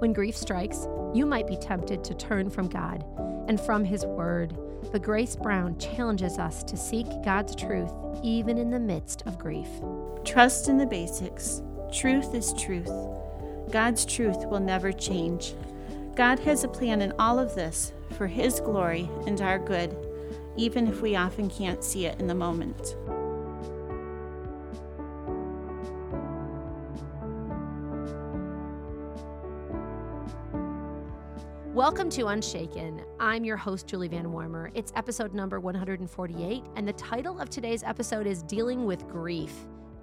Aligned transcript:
When 0.00 0.14
grief 0.14 0.34
strikes, 0.34 0.88
you 1.12 1.26
might 1.26 1.46
be 1.46 1.58
tempted 1.58 2.02
to 2.04 2.14
turn 2.14 2.48
from 2.48 2.68
God 2.68 3.04
and 3.48 3.60
from 3.60 3.84
His 3.84 4.06
Word. 4.06 4.56
But 4.90 5.02
Grace 5.02 5.36
Brown 5.36 5.76
challenges 5.76 6.38
us 6.38 6.62
to 6.64 6.76
seek 6.78 7.06
God's 7.22 7.54
truth 7.54 7.92
even 8.22 8.56
in 8.56 8.70
the 8.70 8.80
midst 8.80 9.22
of 9.26 9.38
grief. 9.38 9.68
Trust 10.24 10.70
in 10.70 10.78
the 10.78 10.86
basics. 10.86 11.60
Truth 11.92 12.34
is 12.34 12.54
truth. 12.54 12.90
God's 13.70 14.06
truth 14.06 14.46
will 14.46 14.58
never 14.58 14.90
change. 14.90 15.52
God 16.14 16.38
has 16.38 16.64
a 16.64 16.68
plan 16.68 17.02
in 17.02 17.12
all 17.18 17.38
of 17.38 17.54
this 17.54 17.92
for 18.16 18.26
His 18.26 18.58
glory 18.58 19.10
and 19.26 19.38
our 19.42 19.58
good, 19.58 19.94
even 20.56 20.88
if 20.88 21.02
we 21.02 21.14
often 21.14 21.50
can't 21.50 21.84
see 21.84 22.06
it 22.06 22.18
in 22.18 22.26
the 22.26 22.34
moment. 22.34 22.96
Welcome 31.90 32.10
to 32.10 32.28
Unshaken. 32.28 33.02
I'm 33.18 33.44
your 33.44 33.56
host, 33.56 33.88
Julie 33.88 34.06
Van 34.06 34.30
Warmer. 34.30 34.70
It's 34.74 34.92
episode 34.94 35.34
number 35.34 35.58
148, 35.58 36.62
and 36.76 36.86
the 36.86 36.92
title 36.92 37.40
of 37.40 37.50
today's 37.50 37.82
episode 37.82 38.28
is 38.28 38.44
Dealing 38.44 38.84
with 38.84 39.08
Grief. 39.08 39.52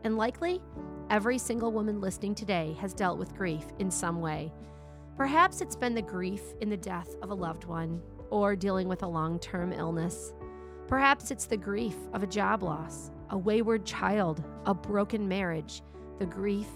And 0.04 0.18
likely, 0.18 0.62
every 1.09 1.38
single 1.38 1.72
woman 1.72 2.02
listening 2.02 2.36
today 2.36 2.76
has 2.81 2.94
dealt 2.94 3.18
with 3.18 3.34
grief 3.34 3.64
in 3.80 3.90
some 3.90 4.20
way. 4.20 4.52
Perhaps 5.16 5.62
it's 5.62 5.78
been 5.78 5.95
the 5.95 6.02
grief 6.02 6.42
in 6.59 6.70
the 6.70 6.76
death 6.76 7.16
of 7.22 7.30
a 7.30 7.34
loved 7.34 7.64
one 7.64 8.02
or 8.31 8.54
dealing 8.54 8.90
with 8.90 9.04
a 9.04 9.08
long 9.08 9.40
term 9.40 9.72
illness. 9.72 10.34
Perhaps 10.90 11.31
it's 11.31 11.45
the 11.45 11.56
grief 11.56 11.95
of 12.12 12.22
a 12.22 12.28
job 12.28 12.64
loss, 12.64 13.12
a 13.30 13.38
wayward 13.38 13.86
child, 13.86 14.44
a 14.66 14.73
broken 14.73 15.26
marriage, 15.26 15.81
the 16.20 16.26
grief 16.26 16.67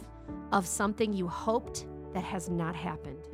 of 0.54 0.66
something 0.66 1.12
you 1.12 1.28
hoped 1.28 1.86
that 2.14 2.24
has 2.24 2.48
not 2.48 2.78
happened. 2.78 3.28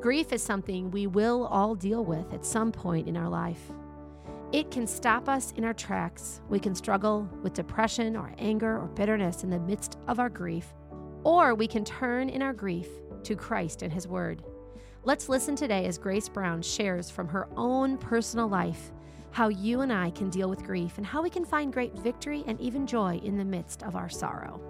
Grief 0.00 0.32
is 0.32 0.42
something 0.42 0.90
we 0.90 1.06
will 1.06 1.46
all 1.46 1.74
deal 1.74 2.04
with 2.04 2.32
at 2.34 2.44
some 2.44 2.70
point 2.70 3.08
in 3.08 3.16
our 3.16 3.28
life. 3.28 3.72
It 4.52 4.70
can 4.70 4.86
stop 4.86 5.28
us 5.28 5.52
in 5.56 5.64
our 5.64 5.72
tracks. 5.72 6.42
We 6.50 6.60
can 6.60 6.74
struggle 6.74 7.28
with 7.42 7.54
depression 7.54 8.14
or 8.14 8.32
anger 8.38 8.78
or 8.78 8.88
bitterness 8.88 9.42
in 9.42 9.50
the 9.50 9.58
midst 9.58 9.98
of 10.06 10.20
our 10.20 10.28
grief, 10.28 10.66
or 11.24 11.54
we 11.54 11.66
can 11.66 11.84
turn 11.84 12.28
in 12.28 12.42
our 12.42 12.52
grief 12.52 12.88
to 13.24 13.34
Christ 13.34 13.82
and 13.82 13.92
His 13.92 14.06
Word. 14.06 14.44
Let's 15.02 15.30
listen 15.30 15.56
today 15.56 15.86
as 15.86 15.98
Grace 15.98 16.28
Brown 16.28 16.60
shares 16.60 17.10
from 17.10 17.28
her 17.28 17.48
own 17.56 17.96
personal 17.96 18.48
life 18.48 18.92
how 19.30 19.48
you 19.48 19.80
and 19.80 19.92
I 19.92 20.10
can 20.10 20.30
deal 20.30 20.48
with 20.48 20.64
grief 20.64 20.98
and 20.98 21.06
how 21.06 21.22
we 21.22 21.30
can 21.30 21.44
find 21.44 21.72
great 21.72 21.94
victory 21.94 22.44
and 22.46 22.60
even 22.60 22.86
joy 22.86 23.20
in 23.22 23.36
the 23.36 23.44
midst 23.44 23.82
of 23.82 23.96
our 23.96 24.08
sorrow. 24.08 24.60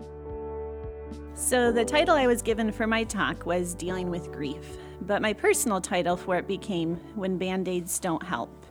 So, 1.34 1.70
the 1.70 1.84
title 1.84 2.16
I 2.16 2.26
was 2.26 2.42
given 2.42 2.72
for 2.72 2.86
my 2.86 3.04
talk 3.04 3.46
was 3.46 3.74
Dealing 3.74 4.10
with 4.10 4.32
Grief, 4.32 4.78
but 5.02 5.22
my 5.22 5.32
personal 5.32 5.80
title 5.80 6.16
for 6.16 6.36
it 6.36 6.48
became 6.48 6.96
When 7.14 7.38
Band 7.38 7.68
Aids 7.68 7.98
Don't 7.98 8.22
Help. 8.22 8.64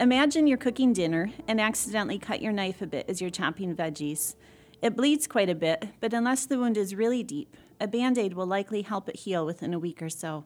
Imagine 0.00 0.46
you're 0.46 0.58
cooking 0.58 0.92
dinner 0.92 1.30
and 1.46 1.60
accidentally 1.60 2.18
cut 2.18 2.42
your 2.42 2.52
knife 2.52 2.82
a 2.82 2.86
bit 2.86 3.06
as 3.08 3.20
you're 3.20 3.30
chopping 3.30 3.76
veggies. 3.76 4.36
It 4.80 4.96
bleeds 4.96 5.26
quite 5.26 5.48
a 5.48 5.54
bit, 5.54 5.88
but 6.00 6.12
unless 6.12 6.46
the 6.46 6.58
wound 6.58 6.76
is 6.76 6.94
really 6.94 7.22
deep, 7.22 7.56
a 7.80 7.86
band 7.86 8.18
aid 8.18 8.34
will 8.34 8.46
likely 8.46 8.82
help 8.82 9.08
it 9.08 9.16
heal 9.16 9.46
within 9.46 9.74
a 9.74 9.78
week 9.78 10.02
or 10.02 10.08
so. 10.08 10.44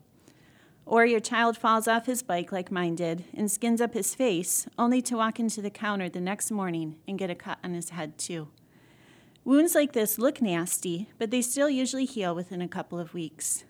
Or 0.85 1.05
your 1.05 1.21
child 1.21 1.57
falls 1.57 1.89
off 1.89 2.07
his 2.07 2.23
bike 2.23 2.53
like 2.53 2.71
mine 2.71 2.95
did 2.95 3.25
and 3.35 3.51
skins 3.51 3.81
up 3.81 3.95
his 3.95 4.15
face, 4.15 4.67
only 4.79 5.03
to 5.03 5.17
walk 5.17 5.41
into 5.41 5.63
the 5.63 5.71
counter 5.71 6.09
the 6.09 6.21
next 6.21 6.51
morning 6.51 6.97
and 7.09 7.19
get 7.19 7.31
a 7.31 7.35
cut 7.35 7.59
on 7.65 7.75
his 7.75 7.91
head, 7.91 8.19
too. 8.19 8.49
Wounds 9.47 9.77
like 9.77 9.93
this 9.93 10.19
look 10.19 10.43
nasty, 10.43 11.09
but 11.19 11.31
they 11.31 11.41
still 11.41 11.71
usually 11.71 12.05
heal 12.05 12.35
within 12.35 12.61
a 12.61 12.67
couple 12.67 12.99
of 12.99 13.15
weeks. 13.15 13.63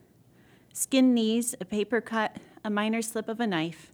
Skin 0.73 1.13
knees, 1.13 1.55
a 1.61 1.67
paper 1.67 2.01
cut, 2.01 2.39
a 2.65 2.71
minor 2.71 3.03
slip 3.03 3.29
of 3.29 3.41
a 3.41 3.47
knife. 3.47 3.93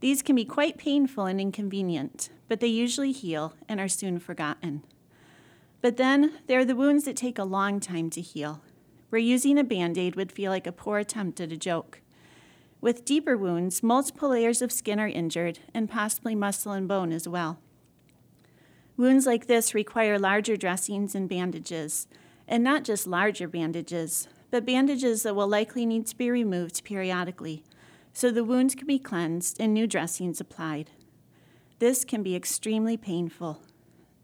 These 0.00 0.20
can 0.20 0.34
be 0.34 0.44
quite 0.44 0.78
painful 0.78 1.26
and 1.26 1.40
inconvenient, 1.40 2.30
but 2.48 2.58
they 2.58 2.66
usually 2.66 3.12
heal 3.12 3.54
and 3.68 3.78
are 3.78 3.86
soon 3.86 4.18
forgotten. 4.18 4.82
But 5.80 5.96
then 5.96 6.40
there 6.48 6.58
are 6.58 6.64
the 6.64 6.74
wounds 6.74 7.04
that 7.04 7.14
take 7.14 7.38
a 7.38 7.44
long 7.44 7.78
time 7.78 8.10
to 8.10 8.20
heal, 8.20 8.60
where 9.10 9.20
using 9.20 9.58
a 9.58 9.62
band 9.62 9.96
aid 9.96 10.16
would 10.16 10.32
feel 10.32 10.50
like 10.50 10.66
a 10.66 10.72
poor 10.72 10.98
attempt 10.98 11.40
at 11.40 11.52
a 11.52 11.56
joke. 11.56 12.00
With 12.80 13.04
deeper 13.04 13.36
wounds, 13.36 13.80
multiple 13.80 14.30
layers 14.30 14.60
of 14.60 14.72
skin 14.72 14.98
are 14.98 15.06
injured, 15.06 15.60
and 15.72 15.88
possibly 15.88 16.34
muscle 16.34 16.72
and 16.72 16.88
bone 16.88 17.12
as 17.12 17.28
well. 17.28 17.60
Wounds 18.96 19.26
like 19.26 19.46
this 19.46 19.74
require 19.74 20.18
larger 20.18 20.56
dressings 20.56 21.14
and 21.14 21.28
bandages, 21.28 22.06
and 22.46 22.62
not 22.62 22.84
just 22.84 23.06
larger 23.06 23.48
bandages, 23.48 24.28
but 24.50 24.66
bandages 24.66 25.22
that 25.22 25.34
will 25.34 25.48
likely 25.48 25.86
need 25.86 26.06
to 26.06 26.16
be 26.16 26.30
removed 26.30 26.84
periodically, 26.84 27.64
so 28.12 28.30
the 28.30 28.44
wounds 28.44 28.74
can 28.74 28.86
be 28.86 28.98
cleansed 28.98 29.58
and 29.58 29.72
new 29.72 29.86
dressings 29.86 30.40
applied. 30.40 30.90
This 31.78 32.04
can 32.04 32.22
be 32.22 32.36
extremely 32.36 32.98
painful. 32.98 33.62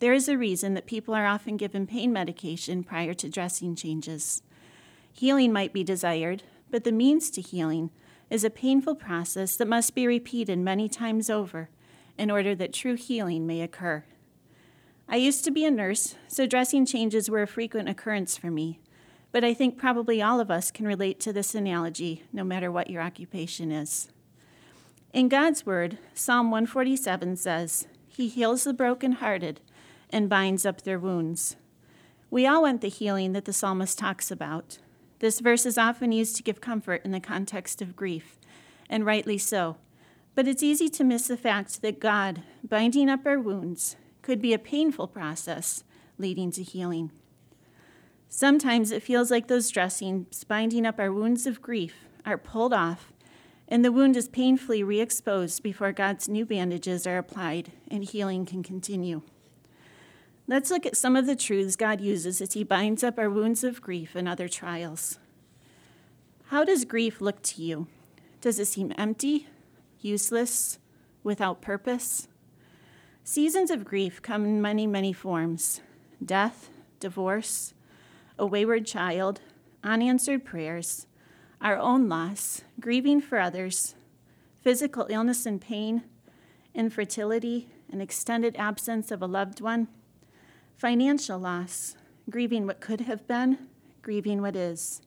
There 0.00 0.12
is 0.12 0.28
a 0.28 0.36
reason 0.36 0.74
that 0.74 0.86
people 0.86 1.14
are 1.14 1.26
often 1.26 1.56
given 1.56 1.86
pain 1.86 2.12
medication 2.12 2.84
prior 2.84 3.14
to 3.14 3.28
dressing 3.30 3.74
changes. 3.74 4.42
Healing 5.12 5.52
might 5.52 5.72
be 5.72 5.82
desired, 5.82 6.42
but 6.70 6.84
the 6.84 6.92
means 6.92 7.30
to 7.30 7.40
healing 7.40 7.90
is 8.28 8.44
a 8.44 8.50
painful 8.50 8.94
process 8.94 9.56
that 9.56 9.66
must 9.66 9.94
be 9.94 10.06
repeated 10.06 10.58
many 10.58 10.88
times 10.88 11.30
over 11.30 11.70
in 12.18 12.30
order 12.30 12.54
that 12.54 12.74
true 12.74 12.94
healing 12.94 13.46
may 13.46 13.62
occur. 13.62 14.04
I 15.10 15.16
used 15.16 15.42
to 15.44 15.50
be 15.50 15.64
a 15.64 15.70
nurse, 15.70 16.16
so 16.28 16.46
dressing 16.46 16.84
changes 16.84 17.30
were 17.30 17.40
a 17.40 17.46
frequent 17.46 17.88
occurrence 17.88 18.36
for 18.36 18.50
me. 18.50 18.78
But 19.32 19.42
I 19.42 19.54
think 19.54 19.78
probably 19.78 20.20
all 20.20 20.38
of 20.38 20.50
us 20.50 20.70
can 20.70 20.86
relate 20.86 21.18
to 21.20 21.32
this 21.32 21.54
analogy, 21.54 22.24
no 22.30 22.44
matter 22.44 22.70
what 22.70 22.90
your 22.90 23.00
occupation 23.00 23.72
is. 23.72 24.10
In 25.14 25.30
God's 25.30 25.64
Word, 25.64 25.96
Psalm 26.12 26.50
147 26.50 27.36
says, 27.36 27.88
He 28.06 28.28
heals 28.28 28.64
the 28.64 28.74
brokenhearted 28.74 29.62
and 30.10 30.28
binds 30.28 30.66
up 30.66 30.82
their 30.82 30.98
wounds. 30.98 31.56
We 32.30 32.46
all 32.46 32.62
want 32.62 32.82
the 32.82 32.88
healing 32.88 33.32
that 33.32 33.46
the 33.46 33.54
psalmist 33.54 33.98
talks 33.98 34.30
about. 34.30 34.76
This 35.20 35.40
verse 35.40 35.64
is 35.64 35.78
often 35.78 36.12
used 36.12 36.36
to 36.36 36.42
give 36.42 36.60
comfort 36.60 37.00
in 37.06 37.12
the 37.12 37.20
context 37.20 37.80
of 37.80 37.96
grief, 37.96 38.36
and 38.90 39.06
rightly 39.06 39.38
so. 39.38 39.78
But 40.34 40.46
it's 40.46 40.62
easy 40.62 40.90
to 40.90 41.04
miss 41.04 41.28
the 41.28 41.38
fact 41.38 41.80
that 41.80 41.98
God, 41.98 42.42
binding 42.62 43.08
up 43.08 43.24
our 43.24 43.38
wounds, 43.38 43.96
could 44.28 44.42
be 44.42 44.52
a 44.52 44.58
painful 44.58 45.06
process 45.06 45.84
leading 46.18 46.50
to 46.50 46.62
healing. 46.62 47.10
Sometimes 48.28 48.90
it 48.90 49.02
feels 49.02 49.30
like 49.30 49.48
those 49.48 49.70
dressings 49.70 50.44
binding 50.44 50.84
up 50.84 50.98
our 50.98 51.10
wounds 51.10 51.46
of 51.46 51.62
grief 51.62 52.04
are 52.26 52.36
pulled 52.36 52.74
off, 52.74 53.10
and 53.68 53.82
the 53.82 53.90
wound 53.90 54.18
is 54.18 54.28
painfully 54.28 54.82
re 54.82 55.00
exposed 55.00 55.62
before 55.62 55.92
God's 55.92 56.28
new 56.28 56.44
bandages 56.44 57.06
are 57.06 57.16
applied 57.16 57.72
and 57.90 58.04
healing 58.04 58.44
can 58.44 58.62
continue. 58.62 59.22
Let's 60.46 60.70
look 60.70 60.84
at 60.84 60.98
some 60.98 61.16
of 61.16 61.24
the 61.24 61.34
truths 61.34 61.74
God 61.74 62.02
uses 62.02 62.42
as 62.42 62.52
He 62.52 62.64
binds 62.64 63.02
up 63.02 63.18
our 63.18 63.30
wounds 63.30 63.64
of 63.64 63.80
grief 63.80 64.14
and 64.14 64.28
other 64.28 64.46
trials. 64.46 65.18
How 66.48 66.64
does 66.64 66.84
grief 66.84 67.22
look 67.22 67.40
to 67.44 67.62
you? 67.62 67.86
Does 68.42 68.58
it 68.58 68.66
seem 68.66 68.92
empty, 68.98 69.46
useless, 70.02 70.78
without 71.24 71.62
purpose? 71.62 72.28
Seasons 73.30 73.70
of 73.70 73.84
grief 73.84 74.22
come 74.22 74.46
in 74.46 74.62
many, 74.62 74.86
many 74.86 75.12
forms 75.12 75.82
death, 76.24 76.70
divorce, 76.98 77.74
a 78.38 78.46
wayward 78.46 78.86
child, 78.86 79.42
unanswered 79.84 80.46
prayers, 80.46 81.06
our 81.60 81.76
own 81.76 82.08
loss, 82.08 82.62
grieving 82.80 83.20
for 83.20 83.38
others, 83.38 83.94
physical 84.62 85.06
illness 85.10 85.44
and 85.44 85.60
pain, 85.60 86.04
infertility, 86.74 87.68
an 87.92 88.00
extended 88.00 88.56
absence 88.56 89.10
of 89.10 89.20
a 89.20 89.26
loved 89.26 89.60
one, 89.60 89.88
financial 90.78 91.38
loss, 91.38 91.96
grieving 92.30 92.66
what 92.66 92.80
could 92.80 93.02
have 93.02 93.28
been, 93.28 93.58
grieving 94.00 94.40
what 94.40 94.56
is. 94.56 95.02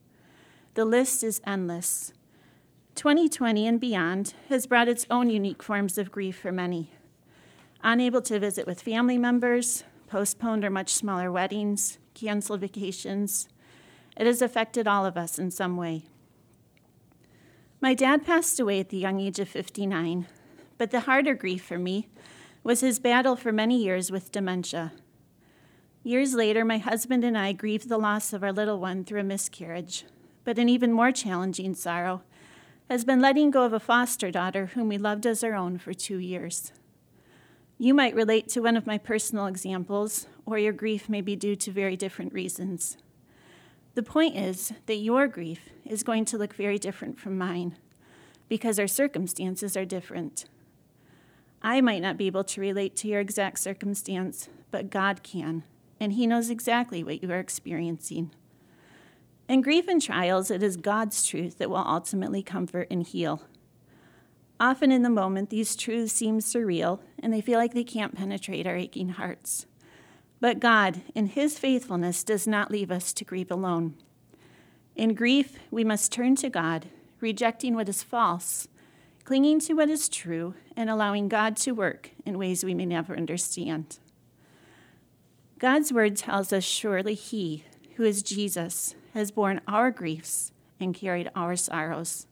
The 0.75 0.85
list 0.85 1.23
is 1.23 1.41
endless. 1.47 2.13
2020 2.93 3.65
and 3.65 3.79
beyond 3.79 4.35
has 4.47 4.67
brought 4.67 4.87
its 4.87 5.07
own 5.09 5.31
unique 5.31 5.63
forms 5.63 5.97
of 5.97 6.11
grief 6.11 6.37
for 6.37 6.51
many 6.51 6.91
unable 7.83 8.21
to 8.23 8.39
visit 8.39 8.67
with 8.67 8.81
family 8.81 9.17
members, 9.17 9.83
postponed 10.07 10.65
or 10.65 10.69
much 10.69 10.93
smaller 10.93 11.31
weddings, 11.31 11.97
canceled 12.13 12.61
vacations. 12.61 13.47
It 14.17 14.27
has 14.27 14.41
affected 14.41 14.87
all 14.87 15.05
of 15.05 15.17
us 15.17 15.39
in 15.39 15.51
some 15.51 15.77
way. 15.77 16.03
My 17.79 17.93
dad 17.93 18.25
passed 18.25 18.59
away 18.59 18.79
at 18.79 18.89
the 18.89 18.97
young 18.97 19.19
age 19.19 19.39
of 19.39 19.49
59, 19.49 20.27
but 20.77 20.91
the 20.91 21.01
harder 21.01 21.33
grief 21.33 21.63
for 21.63 21.79
me 21.79 22.09
was 22.63 22.81
his 22.81 22.99
battle 22.99 23.35
for 23.35 23.51
many 23.51 23.81
years 23.81 24.11
with 24.11 24.31
dementia. 24.31 24.91
Years 26.03 26.33
later, 26.33 26.65
my 26.65 26.77
husband 26.77 27.23
and 27.23 27.37
I 27.37 27.53
grieved 27.53 27.89
the 27.89 27.97
loss 27.97 28.33
of 28.33 28.43
our 28.43 28.51
little 28.51 28.79
one 28.79 29.03
through 29.03 29.21
a 29.21 29.23
miscarriage, 29.23 30.05
but 30.43 30.59
an 30.59 30.69
even 30.69 30.91
more 30.91 31.11
challenging 31.11 31.73
sorrow 31.73 32.21
has 32.89 33.05
been 33.05 33.21
letting 33.21 33.51
go 33.51 33.63
of 33.63 33.73
a 33.73 33.79
foster 33.79 34.31
daughter 34.31 34.67
whom 34.67 34.89
we 34.89 34.97
loved 34.97 35.25
as 35.25 35.43
our 35.43 35.55
own 35.55 35.77
for 35.77 35.93
two 35.93 36.17
years. 36.17 36.73
You 37.81 37.95
might 37.95 38.13
relate 38.13 38.47
to 38.49 38.61
one 38.61 38.77
of 38.77 38.85
my 38.85 38.99
personal 38.99 39.47
examples, 39.47 40.27
or 40.45 40.59
your 40.59 40.71
grief 40.71 41.09
may 41.09 41.21
be 41.21 41.35
due 41.35 41.55
to 41.55 41.71
very 41.71 41.97
different 41.97 42.31
reasons. 42.31 42.95
The 43.95 44.03
point 44.03 44.37
is 44.37 44.71
that 44.85 44.97
your 44.97 45.27
grief 45.27 45.69
is 45.83 46.03
going 46.03 46.25
to 46.25 46.37
look 46.37 46.53
very 46.53 46.77
different 46.77 47.19
from 47.19 47.39
mine 47.39 47.77
because 48.47 48.77
our 48.77 48.85
circumstances 48.85 49.75
are 49.75 49.83
different. 49.83 50.45
I 51.63 51.81
might 51.81 52.03
not 52.03 52.17
be 52.17 52.27
able 52.27 52.43
to 52.43 52.61
relate 52.61 52.95
to 52.97 53.07
your 53.07 53.19
exact 53.19 53.57
circumstance, 53.57 54.47
but 54.69 54.91
God 54.91 55.23
can, 55.23 55.63
and 55.99 56.13
He 56.13 56.27
knows 56.27 56.51
exactly 56.51 57.03
what 57.03 57.23
you 57.23 57.31
are 57.31 57.39
experiencing. 57.39 58.29
In 59.49 59.61
grief 59.61 59.87
and 59.87 59.99
trials, 59.99 60.51
it 60.51 60.61
is 60.61 60.77
God's 60.77 61.25
truth 61.25 61.57
that 61.57 61.71
will 61.71 61.77
ultimately 61.77 62.43
comfort 62.43 62.89
and 62.91 63.01
heal. 63.07 63.41
Often 64.61 64.91
in 64.91 65.01
the 65.01 65.09
moment, 65.09 65.49
these 65.49 65.75
truths 65.75 66.13
seem 66.13 66.37
surreal 66.37 66.99
and 67.17 67.33
they 67.33 67.41
feel 67.41 67.57
like 67.57 67.73
they 67.73 67.83
can't 67.83 68.15
penetrate 68.15 68.67
our 68.67 68.75
aching 68.75 69.09
hearts. 69.09 69.65
But 70.39 70.59
God, 70.59 71.01
in 71.15 71.25
His 71.25 71.57
faithfulness, 71.57 72.23
does 72.23 72.47
not 72.47 72.69
leave 72.69 72.91
us 72.91 73.11
to 73.13 73.25
grieve 73.25 73.49
alone. 73.49 73.95
In 74.95 75.15
grief, 75.15 75.57
we 75.71 75.83
must 75.83 76.11
turn 76.11 76.35
to 76.35 76.49
God, 76.49 76.85
rejecting 77.19 77.73
what 77.73 77.89
is 77.89 78.03
false, 78.03 78.67
clinging 79.23 79.61
to 79.61 79.73
what 79.73 79.89
is 79.89 80.07
true, 80.07 80.53
and 80.77 80.91
allowing 80.91 81.27
God 81.27 81.57
to 81.57 81.71
work 81.71 82.11
in 82.23 82.37
ways 82.37 82.63
we 82.63 82.75
may 82.75 82.85
never 82.85 83.17
understand. 83.17 83.97
God's 85.57 85.91
word 85.91 86.15
tells 86.15 86.53
us 86.53 86.63
surely 86.63 87.15
He, 87.15 87.63
who 87.95 88.03
is 88.03 88.21
Jesus, 88.21 88.93
has 89.15 89.31
borne 89.31 89.59
our 89.67 89.89
griefs 89.89 90.51
and 90.79 90.93
carried 90.93 91.31
our 91.35 91.55
sorrows. 91.55 92.27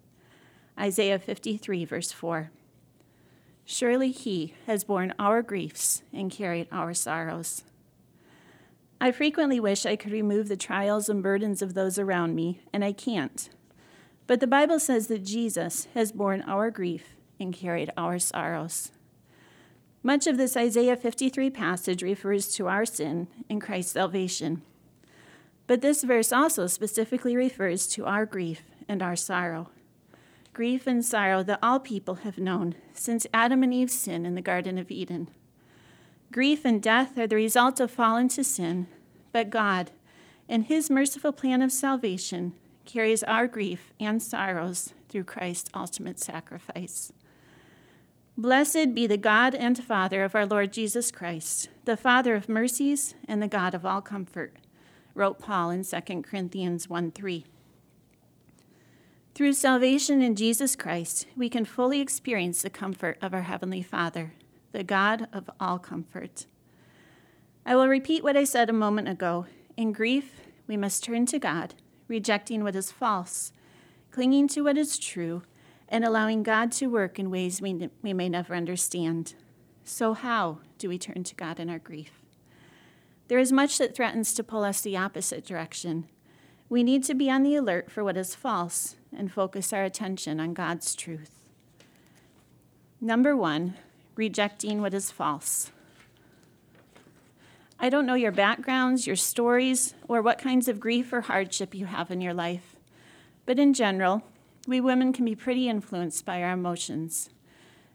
Isaiah 0.79 1.19
53, 1.19 1.83
verse 1.85 2.11
4. 2.11 2.51
Surely 3.65 4.11
He 4.11 4.53
has 4.65 4.83
borne 4.83 5.13
our 5.19 5.41
griefs 5.41 6.03
and 6.13 6.31
carried 6.31 6.67
our 6.71 6.93
sorrows. 6.93 7.63
I 9.01 9.11
frequently 9.11 9.59
wish 9.59 9.85
I 9.85 9.95
could 9.95 10.11
remove 10.11 10.47
the 10.47 10.57
trials 10.57 11.09
and 11.09 11.21
burdens 11.21 11.61
of 11.61 11.73
those 11.73 11.99
around 11.99 12.35
me, 12.35 12.61
and 12.73 12.83
I 12.83 12.93
can't. 12.93 13.49
But 14.27 14.39
the 14.39 14.47
Bible 14.47 14.79
says 14.79 15.07
that 15.07 15.25
Jesus 15.25 15.87
has 15.93 16.11
borne 16.11 16.41
our 16.43 16.69
grief 16.71 17.15
and 17.39 17.53
carried 17.53 17.91
our 17.97 18.19
sorrows. 18.19 18.91
Much 20.01 20.27
of 20.27 20.37
this 20.37 20.55
Isaiah 20.55 20.95
53 20.95 21.49
passage 21.49 22.01
refers 22.01 22.53
to 22.55 22.67
our 22.67 22.85
sin 22.85 23.27
and 23.49 23.61
Christ's 23.61 23.93
salvation. 23.93 24.61
But 25.67 25.81
this 25.81 26.03
verse 26.03 26.31
also 26.31 26.67
specifically 26.67 27.35
refers 27.35 27.85
to 27.89 28.05
our 28.05 28.25
grief 28.25 28.63
and 28.87 29.01
our 29.01 29.15
sorrow. 29.15 29.69
Grief 30.59 30.88
and 30.88 31.06
sorrow 31.06 31.41
that 31.41 31.59
all 31.63 31.79
people 31.79 32.15
have 32.15 32.38
known 32.38 32.75
since 32.91 33.25
Adam 33.33 33.63
and 33.63 33.73
Eve's 33.73 33.97
sin 33.97 34.25
in 34.25 34.35
the 34.35 34.41
Garden 34.41 34.77
of 34.77 34.91
Eden. 34.91 35.29
Grief 36.33 36.65
and 36.65 36.83
death 36.83 37.17
are 37.17 37.27
the 37.27 37.38
result 37.38 37.79
of 37.79 37.89
fall 37.89 38.17
into 38.17 38.44
sin, 38.44 38.88
but 39.31 39.50
God, 39.50 39.91
in 40.50 40.63
His 40.63 40.89
merciful 40.89 41.31
plan 41.31 41.61
of 41.61 41.71
salvation, 41.71 42.56
carries 42.83 43.23
our 43.23 43.47
grief 43.47 43.94
and 44.01 44.21
sorrows 44.21 44.94
through 45.07 45.23
Christ's 45.23 45.69
ultimate 45.73 46.19
sacrifice. 46.19 47.13
Blessed 48.38 48.94
be 48.94 49.07
the 49.07 49.15
God 49.15 49.55
and 49.55 49.81
Father 49.81 50.25
of 50.25 50.35
our 50.35 50.45
Lord 50.45 50.73
Jesus 50.73 51.09
Christ, 51.09 51.69
the 51.85 51.95
Father 51.95 52.35
of 52.35 52.50
mercies 52.50 53.15
and 53.29 53.41
the 53.41 53.47
God 53.47 53.73
of 53.73 53.85
all 53.85 54.01
comfort, 54.01 54.57
wrote 55.15 55.39
Paul 55.39 55.69
in 55.69 55.85
2 55.85 56.21
Corinthians 56.21 56.89
1 56.89 57.12
3. 57.12 57.45
Through 59.39 59.53
salvation 59.53 60.21
in 60.21 60.36
Jesus 60.36 60.75
Christ, 60.75 61.25
we 61.33 61.47
can 61.47 61.63
fully 61.63 62.01
experience 62.01 62.62
the 62.62 62.69
comfort 62.69 63.18
of 63.21 63.33
our 63.33 63.44
Heavenly 63.44 63.81
Father 63.81 64.33
the 64.74 64.83
God 64.83 65.30
of 65.31 65.50
all 65.62 65.80
comfort. 65.80 66.45
I 67.65 67.77
will 67.77 67.88
repeat 67.88 68.21
what 68.21 68.36
I 68.36 68.44
said 68.44 68.69
a 68.69 68.74
moment 68.74 69.07
ago. 69.07 69.45
In 69.77 69.94
grief, 69.94 70.41
we 70.68 70.75
must 70.75 71.06
turn 71.06 71.25
to 71.27 71.39
God, 71.39 71.75
rejecting 72.09 72.65
what 72.65 72.75
is 72.75 72.91
false, 72.91 73.53
clinging 74.12 74.50
to 74.50 74.62
what 74.63 74.77
is 74.77 75.00
true, 75.00 75.44
and 75.88 76.03
allowing 76.03 76.44
God 76.44 76.74
to 76.74 76.88
work 76.88 77.18
in 77.18 77.31
ways 77.31 77.62
we, 77.62 77.89
we 78.01 78.12
may 78.12 78.27
never 78.27 78.53
understand. 78.53 79.36
So, 79.86 80.15
how 80.15 80.59
do 80.77 80.89
we 80.89 80.97
turn 80.97 81.24
to 81.24 81.36
God 81.36 81.62
in 81.62 81.69
our 81.69 81.80
grief? 81.80 82.25
There 83.30 83.39
is 83.39 83.53
much 83.53 83.77
that 83.77 83.95
threatens 83.95 84.33
to 84.33 84.44
pull 84.44 84.65
us 84.65 84.81
the 84.81 84.97
opposite 84.97 85.45
direction. 85.45 86.09
We 86.69 86.83
need 86.83 87.04
to 87.06 87.16
be 87.16 87.31
on 87.31 87.42
the 87.42 87.56
alert 87.56 87.89
for 87.89 88.04
what 88.04 88.16
is 88.16 88.36
false 88.36 88.95
and 89.16 89.31
focus 89.31 89.74
our 89.74 89.83
attention 89.83 90.39
on 90.39 90.54
God's 90.54 90.95
truth. 90.95 91.31
Number 93.01 93.36
one, 93.36 93.74
rejecting 94.16 94.80
what 94.80 94.94
is 94.94 95.10
false. 95.10 95.71
I 97.80 97.89
don't 97.89 98.06
know 98.06 98.13
your 98.13 98.31
backgrounds, 98.31 99.07
your 99.07 99.16
stories, 99.16 99.95
or 100.07 100.21
what 100.21 100.38
kinds 100.38 100.68
of 100.68 100.80
grief 100.80 101.12
or 101.12 101.21
hardship 101.21 101.74
you 101.74 101.88
have 101.88 102.12
in 102.12 102.21
your 102.21 102.33
life, 102.33 102.75
but 103.45 103.57
in 103.57 103.74
general, 103.74 104.22
we 104.68 104.80
women 104.80 105.12
can 105.12 105.25
be 105.25 105.36
pretty 105.36 105.69
influenced 105.69 106.25
by 106.25 106.44
our 106.44 106.51
emotions. 106.51 107.30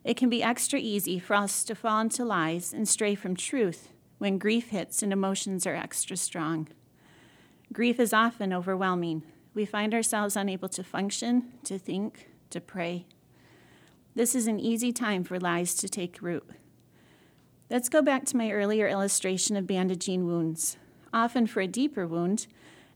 It 0.02 0.16
can 0.16 0.28
be 0.28 0.42
extra 0.42 0.80
easy 0.80 1.18
for 1.18 1.34
us 1.34 1.62
to 1.64 1.74
fall 1.74 2.00
into 2.00 2.24
lies 2.24 2.72
and 2.72 2.88
stray 2.88 3.14
from 3.14 3.36
truth 3.36 3.90
when 4.18 4.38
grief 4.38 4.70
hits 4.70 5.02
and 5.02 5.12
emotions 5.12 5.66
are 5.66 5.74
extra 5.76 6.16
strong. 6.16 6.68
Grief 7.74 7.98
is 7.98 8.12
often 8.12 8.52
overwhelming. 8.52 9.24
We 9.52 9.64
find 9.64 9.92
ourselves 9.94 10.36
unable 10.36 10.68
to 10.68 10.84
function, 10.84 11.54
to 11.64 11.76
think, 11.76 12.30
to 12.50 12.60
pray. 12.60 13.04
This 14.14 14.36
is 14.36 14.46
an 14.46 14.60
easy 14.60 14.92
time 14.92 15.24
for 15.24 15.40
lies 15.40 15.74
to 15.74 15.88
take 15.88 16.22
root. 16.22 16.48
Let's 17.68 17.88
go 17.88 18.00
back 18.00 18.26
to 18.26 18.36
my 18.36 18.52
earlier 18.52 18.86
illustration 18.86 19.56
of 19.56 19.66
bandaging 19.66 20.24
wounds. 20.24 20.76
Often, 21.12 21.48
for 21.48 21.62
a 21.62 21.66
deeper 21.66 22.06
wound, 22.06 22.46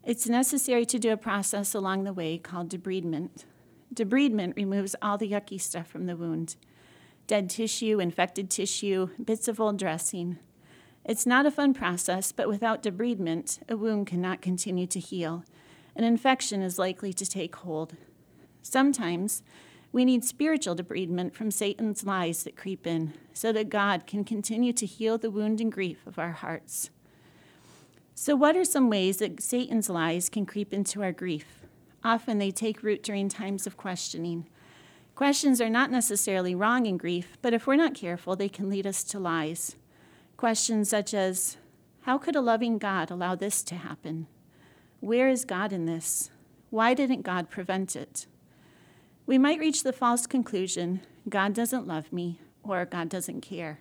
it's 0.04 0.28
necessary 0.28 0.86
to 0.86 0.98
do 1.00 1.10
a 1.10 1.16
process 1.16 1.74
along 1.74 2.04
the 2.04 2.12
way 2.12 2.38
called 2.38 2.70
debridement. 2.70 3.46
Debridement 3.92 4.54
removes 4.54 4.94
all 5.02 5.18
the 5.18 5.28
yucky 5.28 5.60
stuff 5.60 5.88
from 5.88 6.06
the 6.06 6.16
wound 6.16 6.54
dead 7.26 7.50
tissue, 7.50 7.98
infected 7.98 8.48
tissue, 8.48 9.08
bits 9.22 9.48
of 9.48 9.60
old 9.60 9.76
dressing. 9.76 10.38
It's 11.08 11.24
not 11.24 11.46
a 11.46 11.50
fun 11.50 11.72
process, 11.72 12.32
but 12.32 12.48
without 12.48 12.82
debridement, 12.82 13.60
a 13.66 13.78
wound 13.78 14.06
cannot 14.06 14.42
continue 14.42 14.86
to 14.88 15.00
heal. 15.00 15.42
An 15.96 16.04
infection 16.04 16.60
is 16.60 16.78
likely 16.78 17.14
to 17.14 17.24
take 17.24 17.56
hold. 17.56 17.96
Sometimes, 18.60 19.42
we 19.90 20.04
need 20.04 20.22
spiritual 20.22 20.76
debridement 20.76 21.32
from 21.32 21.50
Satan's 21.50 22.04
lies 22.04 22.44
that 22.44 22.58
creep 22.58 22.86
in 22.86 23.14
so 23.32 23.52
that 23.52 23.70
God 23.70 24.06
can 24.06 24.22
continue 24.22 24.74
to 24.74 24.84
heal 24.84 25.16
the 25.16 25.30
wound 25.30 25.62
and 25.62 25.72
grief 25.72 26.06
of 26.06 26.18
our 26.18 26.32
hearts. 26.32 26.90
So, 28.14 28.36
what 28.36 28.54
are 28.54 28.64
some 28.64 28.90
ways 28.90 29.16
that 29.16 29.42
Satan's 29.42 29.88
lies 29.88 30.28
can 30.28 30.44
creep 30.44 30.74
into 30.74 31.02
our 31.02 31.12
grief? 31.12 31.62
Often 32.04 32.36
they 32.36 32.50
take 32.50 32.82
root 32.82 33.02
during 33.02 33.30
times 33.30 33.66
of 33.66 33.78
questioning. 33.78 34.46
Questions 35.14 35.58
are 35.62 35.70
not 35.70 35.90
necessarily 35.90 36.54
wrong 36.54 36.84
in 36.84 36.98
grief, 36.98 37.38
but 37.40 37.54
if 37.54 37.66
we're 37.66 37.76
not 37.76 37.94
careful, 37.94 38.36
they 38.36 38.50
can 38.50 38.68
lead 38.68 38.86
us 38.86 39.02
to 39.04 39.18
lies. 39.18 39.74
Questions 40.38 40.88
such 40.88 41.12
as 41.12 41.58
How 42.04 42.16
could 42.16 42.34
a 42.34 42.40
loving 42.40 42.78
God 42.78 43.10
allow 43.10 43.34
this 43.34 43.62
to 43.64 43.74
happen? 43.74 44.28
Where 45.00 45.28
is 45.28 45.44
God 45.44 45.74
in 45.74 45.84
this? 45.84 46.30
Why 46.70 46.94
didn't 46.94 47.20
God 47.20 47.50
prevent 47.50 47.94
it? 47.94 48.26
we 49.28 49.36
might 49.36 49.60
reach 49.60 49.82
the 49.82 49.92
false 49.92 50.26
conclusion 50.26 51.02
God 51.28 51.52
doesn't 51.52 51.86
love 51.86 52.10
me 52.14 52.40
or 52.62 52.86
God 52.86 53.10
doesn't 53.10 53.42
care. 53.42 53.78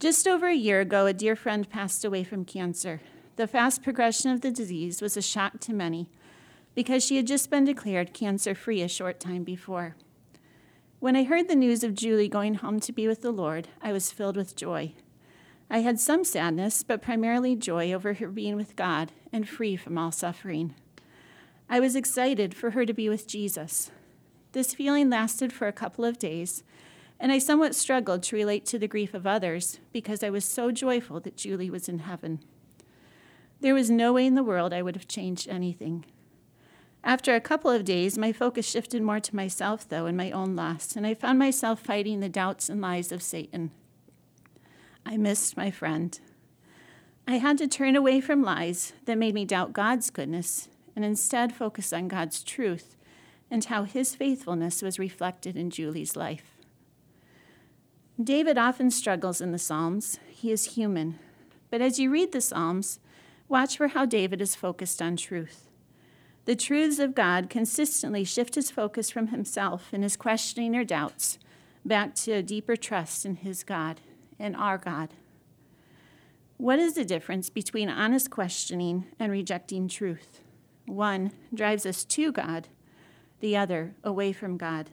Just 0.00 0.26
over 0.26 0.48
a 0.48 0.54
year 0.54 0.80
ago, 0.80 1.06
a 1.06 1.12
dear 1.12 1.36
friend 1.36 1.70
passed 1.70 2.04
away 2.04 2.24
from 2.24 2.44
cancer. 2.44 3.00
The 3.36 3.46
fast 3.46 3.84
progression 3.84 4.32
of 4.32 4.40
the 4.40 4.50
disease 4.50 5.00
was 5.00 5.16
a 5.16 5.22
shock 5.22 5.60
to 5.60 5.72
many 5.72 6.08
because 6.74 7.04
she 7.04 7.18
had 7.18 7.28
just 7.28 7.50
been 7.50 7.64
declared 7.64 8.12
cancer 8.12 8.52
free 8.52 8.82
a 8.82 8.88
short 8.88 9.20
time 9.20 9.44
before. 9.44 9.94
When 10.98 11.14
I 11.14 11.22
heard 11.22 11.48
the 11.48 11.54
news 11.54 11.84
of 11.84 11.94
Julie 11.94 12.28
going 12.28 12.54
home 12.54 12.80
to 12.80 12.92
be 12.92 13.06
with 13.06 13.22
the 13.22 13.30
Lord, 13.30 13.68
I 13.80 13.92
was 13.92 14.10
filled 14.10 14.36
with 14.36 14.56
joy. 14.56 14.94
I 15.72 15.78
had 15.78 16.00
some 16.00 16.24
sadness, 16.24 16.82
but 16.82 17.00
primarily 17.00 17.54
joy 17.54 17.92
over 17.92 18.14
her 18.14 18.26
being 18.26 18.56
with 18.56 18.74
God 18.74 19.12
and 19.32 19.48
free 19.48 19.76
from 19.76 19.96
all 19.96 20.10
suffering. 20.10 20.74
I 21.68 21.78
was 21.78 21.94
excited 21.94 22.54
for 22.54 22.72
her 22.72 22.84
to 22.84 22.92
be 22.92 23.08
with 23.08 23.28
Jesus, 23.28 23.92
this 24.50 24.74
feeling 24.74 25.08
lasted 25.08 25.52
for 25.52 25.68
a 25.68 25.72
couple 25.72 26.04
of 26.04 26.18
days, 26.18 26.64
and 27.20 27.30
I 27.30 27.38
somewhat 27.38 27.76
struggled 27.76 28.24
to 28.24 28.36
relate 28.36 28.66
to 28.66 28.80
the 28.80 28.88
grief 28.88 29.14
of 29.14 29.28
others 29.28 29.78
because 29.92 30.24
I 30.24 30.30
was 30.30 30.44
so 30.44 30.72
joyful 30.72 31.20
that 31.20 31.36
Julie 31.36 31.70
was 31.70 31.88
in 31.88 32.00
heaven. 32.00 32.40
There 33.60 33.74
was 33.74 33.90
no 33.90 34.14
way 34.14 34.26
in 34.26 34.34
the 34.34 34.42
world 34.42 34.72
I 34.72 34.82
would 34.82 34.96
have 34.96 35.06
changed 35.06 35.48
anything. 35.48 36.04
After 37.04 37.36
a 37.36 37.40
couple 37.40 37.70
of 37.70 37.84
days, 37.84 38.18
my 38.18 38.32
focus 38.32 38.68
shifted 38.68 39.02
more 39.02 39.20
to 39.20 39.36
myself, 39.36 39.88
though, 39.88 40.06
and 40.06 40.16
my 40.16 40.32
own 40.32 40.56
loss, 40.56 40.96
and 40.96 41.06
I 41.06 41.14
found 41.14 41.38
myself 41.38 41.78
fighting 41.78 42.18
the 42.18 42.28
doubts 42.28 42.68
and 42.68 42.80
lies 42.80 43.12
of 43.12 43.22
Satan. 43.22 43.70
I 45.04 45.16
missed 45.16 45.56
my 45.56 45.70
friend. 45.70 46.18
I 47.26 47.38
had 47.38 47.58
to 47.58 47.68
turn 47.68 47.96
away 47.96 48.20
from 48.20 48.42
lies 48.42 48.92
that 49.04 49.18
made 49.18 49.34
me 49.34 49.44
doubt 49.44 49.72
God's 49.72 50.10
goodness 50.10 50.68
and 50.96 51.04
instead 51.04 51.52
focus 51.54 51.92
on 51.92 52.08
God's 52.08 52.42
truth 52.42 52.96
and 53.50 53.64
how 53.64 53.84
his 53.84 54.14
faithfulness 54.14 54.82
was 54.82 54.98
reflected 54.98 55.56
in 55.56 55.70
Julie's 55.70 56.16
life. 56.16 56.56
David 58.22 58.58
often 58.58 58.90
struggles 58.90 59.40
in 59.40 59.52
the 59.52 59.58
Psalms. 59.58 60.18
He 60.28 60.52
is 60.52 60.74
human. 60.74 61.18
But 61.70 61.80
as 61.80 61.98
you 61.98 62.10
read 62.10 62.32
the 62.32 62.40
Psalms, 62.40 63.00
Watch 63.50 63.76
for 63.76 63.88
how 63.88 64.06
David 64.06 64.40
is 64.40 64.54
focused 64.54 65.02
on 65.02 65.16
truth. 65.16 65.68
The 66.44 66.54
truths 66.54 67.00
of 67.00 67.16
God 67.16 67.50
consistently 67.50 68.22
shift 68.22 68.54
his 68.54 68.70
focus 68.70 69.10
from 69.10 69.28
himself 69.28 69.88
and 69.92 70.04
his 70.04 70.16
questioning 70.16 70.76
or 70.76 70.84
doubts 70.84 71.36
back 71.84 72.14
to 72.14 72.30
a 72.30 72.44
deeper 72.44 72.76
trust 72.76 73.26
in 73.26 73.34
his 73.34 73.64
God 73.64 74.00
and 74.40 74.56
our 74.56 74.78
God. 74.78 75.14
What 76.56 76.78
is 76.78 76.94
the 76.94 77.04
difference 77.04 77.48
between 77.48 77.88
honest 77.88 78.30
questioning 78.30 79.06
and 79.18 79.30
rejecting 79.30 79.86
truth? 79.86 80.40
One 80.86 81.32
drives 81.54 81.86
us 81.86 82.04
to 82.04 82.32
God, 82.32 82.68
the 83.38 83.56
other 83.56 83.94
away 84.02 84.32
from 84.32 84.56
God. 84.56 84.90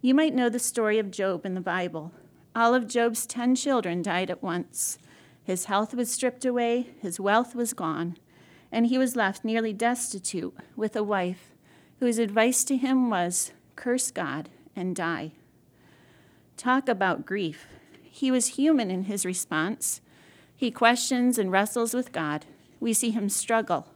You 0.00 0.14
might 0.14 0.34
know 0.34 0.48
the 0.48 0.58
story 0.58 0.98
of 0.98 1.10
Job 1.10 1.44
in 1.44 1.54
the 1.54 1.60
Bible. 1.60 2.12
All 2.56 2.74
of 2.74 2.88
Job's 2.88 3.26
ten 3.26 3.54
children 3.54 4.02
died 4.02 4.30
at 4.30 4.42
once. 4.42 4.98
His 5.42 5.66
health 5.66 5.94
was 5.94 6.10
stripped 6.10 6.44
away, 6.44 6.90
his 7.00 7.20
wealth 7.20 7.54
was 7.54 7.74
gone, 7.74 8.16
and 8.72 8.86
he 8.86 8.98
was 8.98 9.16
left 9.16 9.44
nearly 9.44 9.72
destitute 9.72 10.56
with 10.74 10.96
a 10.96 11.02
wife 11.02 11.52
whose 12.00 12.18
advice 12.18 12.64
to 12.64 12.76
him 12.76 13.10
was 13.10 13.52
curse 13.76 14.10
God 14.10 14.48
and 14.74 14.96
die. 14.96 15.32
Talk 16.56 16.88
about 16.88 17.26
grief. 17.26 17.66
He 18.14 18.30
was 18.30 18.54
human 18.54 18.92
in 18.92 19.04
his 19.04 19.26
response. 19.26 20.00
He 20.54 20.70
questions 20.70 21.36
and 21.36 21.50
wrestles 21.50 21.92
with 21.92 22.12
God. 22.12 22.46
We 22.78 22.92
see 22.92 23.10
him 23.10 23.28
struggle. 23.28 23.88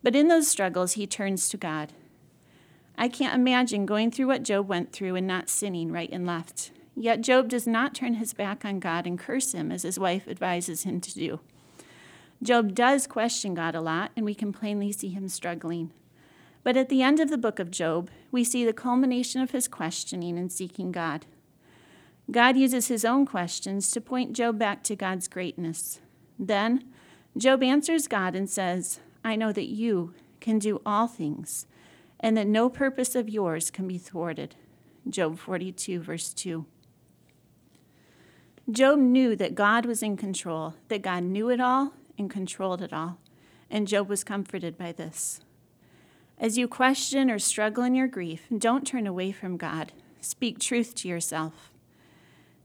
But 0.00 0.14
in 0.14 0.28
those 0.28 0.46
struggles, 0.46 0.92
he 0.92 1.08
turns 1.08 1.48
to 1.48 1.56
God. 1.56 1.92
I 2.96 3.08
can't 3.08 3.34
imagine 3.34 3.84
going 3.84 4.12
through 4.12 4.28
what 4.28 4.44
Job 4.44 4.68
went 4.68 4.92
through 4.92 5.16
and 5.16 5.26
not 5.26 5.48
sinning 5.48 5.90
right 5.90 6.08
and 6.12 6.24
left. 6.24 6.70
Yet 6.94 7.20
Job 7.20 7.48
does 7.48 7.66
not 7.66 7.96
turn 7.96 8.14
his 8.14 8.32
back 8.32 8.64
on 8.64 8.78
God 8.78 9.08
and 9.08 9.18
curse 9.18 9.50
him 9.50 9.72
as 9.72 9.82
his 9.82 9.98
wife 9.98 10.28
advises 10.28 10.84
him 10.84 11.00
to 11.00 11.12
do. 11.12 11.40
Job 12.40 12.76
does 12.76 13.08
question 13.08 13.54
God 13.54 13.74
a 13.74 13.80
lot, 13.80 14.12
and 14.14 14.24
we 14.24 14.36
can 14.36 14.52
plainly 14.52 14.92
see 14.92 15.08
him 15.08 15.28
struggling. 15.28 15.90
But 16.62 16.76
at 16.76 16.90
the 16.90 17.02
end 17.02 17.18
of 17.18 17.28
the 17.28 17.36
book 17.36 17.58
of 17.58 17.72
Job, 17.72 18.08
we 18.30 18.44
see 18.44 18.64
the 18.64 18.72
culmination 18.72 19.40
of 19.40 19.50
his 19.50 19.66
questioning 19.66 20.38
and 20.38 20.52
seeking 20.52 20.92
God. 20.92 21.26
God 22.30 22.56
uses 22.56 22.88
his 22.88 23.04
own 23.04 23.24
questions 23.24 23.90
to 23.90 24.00
point 24.00 24.34
Job 24.34 24.58
back 24.58 24.82
to 24.84 24.96
God's 24.96 25.28
greatness. 25.28 26.00
Then, 26.38 26.84
Job 27.36 27.62
answers 27.62 28.06
God 28.06 28.34
and 28.34 28.50
says, 28.50 29.00
I 29.24 29.34
know 29.34 29.52
that 29.52 29.68
you 29.68 30.14
can 30.40 30.58
do 30.58 30.82
all 30.84 31.06
things, 31.06 31.66
and 32.20 32.36
that 32.36 32.46
no 32.46 32.68
purpose 32.68 33.14
of 33.14 33.28
yours 33.28 33.70
can 33.70 33.88
be 33.88 33.98
thwarted. 33.98 34.56
Job 35.08 35.38
42, 35.38 36.00
verse 36.00 36.34
2. 36.34 36.66
Job 38.70 38.98
knew 38.98 39.34
that 39.34 39.54
God 39.54 39.86
was 39.86 40.02
in 40.02 40.18
control, 40.18 40.74
that 40.88 41.00
God 41.00 41.22
knew 41.22 41.48
it 41.48 41.60
all 41.60 41.94
and 42.18 42.28
controlled 42.28 42.82
it 42.82 42.92
all, 42.92 43.18
and 43.70 43.88
Job 43.88 44.08
was 44.10 44.22
comforted 44.22 44.76
by 44.76 44.92
this. 44.92 45.40
As 46.38 46.58
you 46.58 46.68
question 46.68 47.30
or 47.30 47.38
struggle 47.38 47.82
in 47.84 47.94
your 47.94 48.06
grief, 48.06 48.42
don't 48.56 48.86
turn 48.86 49.06
away 49.06 49.32
from 49.32 49.56
God. 49.56 49.92
Speak 50.20 50.58
truth 50.58 50.94
to 50.96 51.08
yourself. 51.08 51.72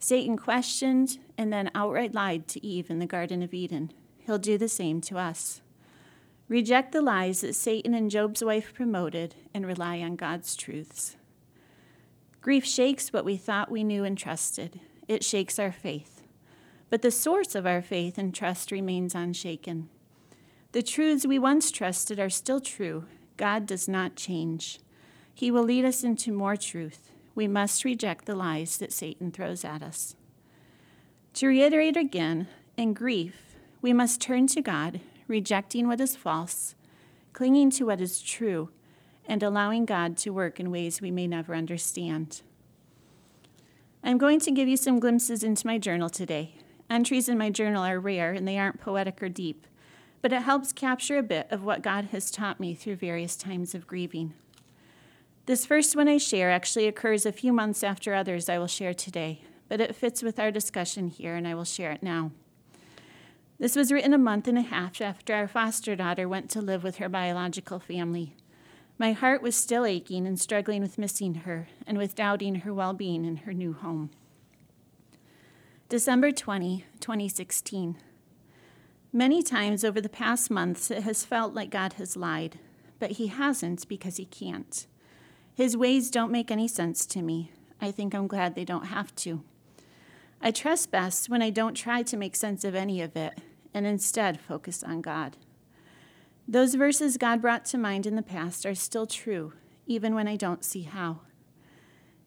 Satan 0.04 0.36
questioned 0.36 1.18
and 1.38 1.54
then 1.54 1.72
outright 1.74 2.14
lied 2.14 2.46
to 2.50 2.66
Eve 2.66 2.90
in 2.90 3.00
the 3.00 3.06
Garden 3.06 3.42
of 3.42 3.54
Eden. 3.54 3.94
He'll 4.18 4.38
do 4.38 4.58
the 4.58 4.68
same 4.68 5.00
to 5.00 5.18
us. 5.18 5.62
Reject 6.50 6.92
the 6.92 7.02
lies 7.02 7.40
that 7.40 7.56
Satan 7.56 7.94
and 7.94 8.12
Job's 8.12 8.44
wife 8.44 8.74
promoted 8.74 9.36
and 9.54 9.66
rely 9.66 10.02
on 10.02 10.18
God's 10.18 10.58
truths. 10.58 11.16
Grief 12.42 12.66
shakes 12.66 13.14
what 13.14 13.24
we 13.24 13.38
thought 13.38 13.72
we 13.72 13.82
knew 13.82 14.04
and 14.04 14.18
trusted, 14.18 14.82
it 15.08 15.24
shakes 15.24 15.58
our 15.58 15.72
faith. 15.72 16.22
But 16.90 17.02
the 17.02 17.10
source 17.10 17.56
of 17.56 17.66
our 17.66 17.82
faith 17.82 18.18
and 18.18 18.36
trust 18.36 18.74
remains 18.74 19.16
unshaken. 19.16 19.88
The 20.74 20.84
truths 20.84 21.26
we 21.26 21.40
once 21.40 21.72
trusted 21.72 22.20
are 22.20 22.30
still 22.30 22.60
true. 22.60 23.06
God 23.38 23.66
does 23.66 23.88
not 23.88 24.18
change. 24.18 24.82
He 25.34 25.50
will 25.50 25.64
lead 25.64 25.86
us 25.86 26.04
into 26.04 26.34
more 26.34 26.58
truth 26.58 27.13
we 27.36 27.48
must 27.48 27.84
reject 27.84 28.26
the 28.26 28.36
lies 28.36 28.78
that 28.78 28.94
Satan 28.94 29.32
throws 29.32 29.66
at 29.66 29.82
us. 29.82 30.16
To 31.36 31.48
reiterate 31.48 31.98
again, 31.98 32.48
in 32.78 32.94
grief, 32.94 33.56
we 33.82 33.94
must 33.94 34.22
turn 34.22 34.48
to 34.48 34.62
God, 34.62 35.02
rejecting 35.28 35.88
what 35.88 36.00
is 36.00 36.16
false, 36.16 36.76
clinging 37.34 37.72
to 37.72 37.86
what 37.86 38.00
is 38.00 38.22
true, 38.22 38.70
and 39.26 39.42
allowing 39.42 39.86
God 39.86 40.18
to 40.18 40.32
work 40.32 40.60
in 40.60 40.72
ways 40.72 41.02
we 41.02 41.12
may 41.12 41.28
never 41.28 41.56
understand. 41.56 42.42
I'm 44.04 44.18
going 44.18 44.40
to 44.42 44.52
give 44.52 44.68
you 44.68 44.78
some 44.78 45.00
glimpses 45.00 45.44
into 45.44 45.66
my 45.66 45.78
journal 45.78 46.10
today. 46.10 46.56
Entries 46.90 47.30
in 47.30 47.38
my 47.38 47.50
journal 47.50 47.84
are 47.84 48.00
rare 48.00 48.34
and 48.34 48.48
they 48.48 48.58
aren't 48.58 48.82
poetic 48.82 49.24
or 49.24 49.30
deep, 49.30 49.66
but 50.22 50.34
it 50.34 50.42
helps 50.44 50.74
capture 50.74 51.18
a 51.18 51.24
bit 51.24 51.48
of 51.50 51.64
what 51.64 51.82
God 51.82 52.06
has 52.12 52.30
taught 52.30 52.60
me 52.60 52.76
through 52.76 52.98
various 52.98 53.36
times 53.36 53.74
of 53.74 53.88
grieving. 53.88 54.34
This 55.46 55.66
first 55.66 55.94
one 55.94 56.08
I 56.08 56.20
share 56.20 56.52
actually 56.52 56.88
occurs 56.88 57.26
a 57.26 57.34
few 57.34 57.52
months 57.52 57.84
after 57.84 58.14
others 58.14 58.48
I 58.48 58.58
will 58.58 58.68
share 58.68 58.94
today, 58.94 59.42
but 59.68 59.82
it 59.82 59.94
fits 59.94 60.24
with 60.24 60.40
our 60.40 60.52
discussion 60.52 61.10
here, 61.10 61.36
and 61.36 61.46
I 61.46 61.54
will 61.54 61.66
share 61.66 61.92
it 61.92 62.02
now. 62.02 62.32
This 63.60 63.76
was 63.76 63.92
written 63.92 64.14
a 64.14 64.18
month 64.18 64.48
and 64.48 64.58
a 64.58 64.62
half 64.62 65.02
after 65.02 65.34
our 65.34 65.50
foster 65.50 65.98
daughter 65.98 66.30
went 66.30 66.50
to 66.52 66.62
live 66.62 66.82
with 66.82 66.96
her 66.96 67.10
biological 67.10 67.80
family. 67.80 68.38
My 68.98 69.12
heart 69.12 69.42
was 69.42 69.58
still 69.58 69.86
aching 69.86 70.26
and 70.26 70.40
struggling 70.40 70.82
with 70.82 70.98
missing 70.98 71.36
her 71.36 71.68
and 71.86 71.98
with 71.98 72.16
doubting 72.16 72.56
her 72.56 72.74
well 72.74 72.94
being 72.94 73.26
in 73.26 73.38
her 73.38 73.54
new 73.54 73.74
home. 73.74 74.12
December 75.90 76.32
20, 76.32 76.86
2016. 77.02 77.98
Many 79.12 79.44
times 79.44 79.84
over 79.84 80.00
the 80.00 80.08
past 80.08 80.50
months, 80.50 80.90
it 80.90 81.04
has 81.04 81.26
felt 81.26 81.54
like 81.54 81.70
God 81.70 81.94
has 81.94 82.16
lied, 82.16 82.60
but 82.98 83.12
He 83.12 83.28
hasn't 83.28 83.90
because 83.90 84.16
He 84.16 84.26
can't. 84.26 84.88
His 85.56 85.78
ways 85.78 86.10
don't 86.10 86.32
make 86.32 86.50
any 86.50 86.68
sense 86.68 87.06
to 87.08 87.22
me. 87.22 87.52
I 87.80 87.92
think 87.92 88.16
I'm 88.16 88.28
glad 88.28 88.56
they 88.56 88.66
don't 88.66 88.88
have 88.88 89.16
to. 89.18 89.44
I 90.42 90.52
trust 90.52 90.92
best 90.92 91.30
when 91.30 91.42
I 91.42 91.52
don't 91.52 91.76
try 91.76 92.02
to 92.04 92.18
make 92.18 92.36
sense 92.36 92.64
of 92.64 92.76
any 92.76 93.02
of 93.02 93.16
it 93.16 93.40
and 93.74 93.86
instead 93.86 94.40
focus 94.40 94.84
on 94.84 95.02
God. 95.02 95.38
Those 96.48 96.76
verses 96.76 97.18
God 97.18 97.42
brought 97.42 97.66
to 97.66 97.78
mind 97.78 98.06
in 98.06 98.16
the 98.16 98.22
past 98.22 98.66
are 98.66 98.76
still 98.76 99.08
true, 99.08 99.54
even 99.88 100.16
when 100.16 100.28
I 100.28 100.36
don't 100.36 100.66
see 100.66 100.82
how. 100.82 101.22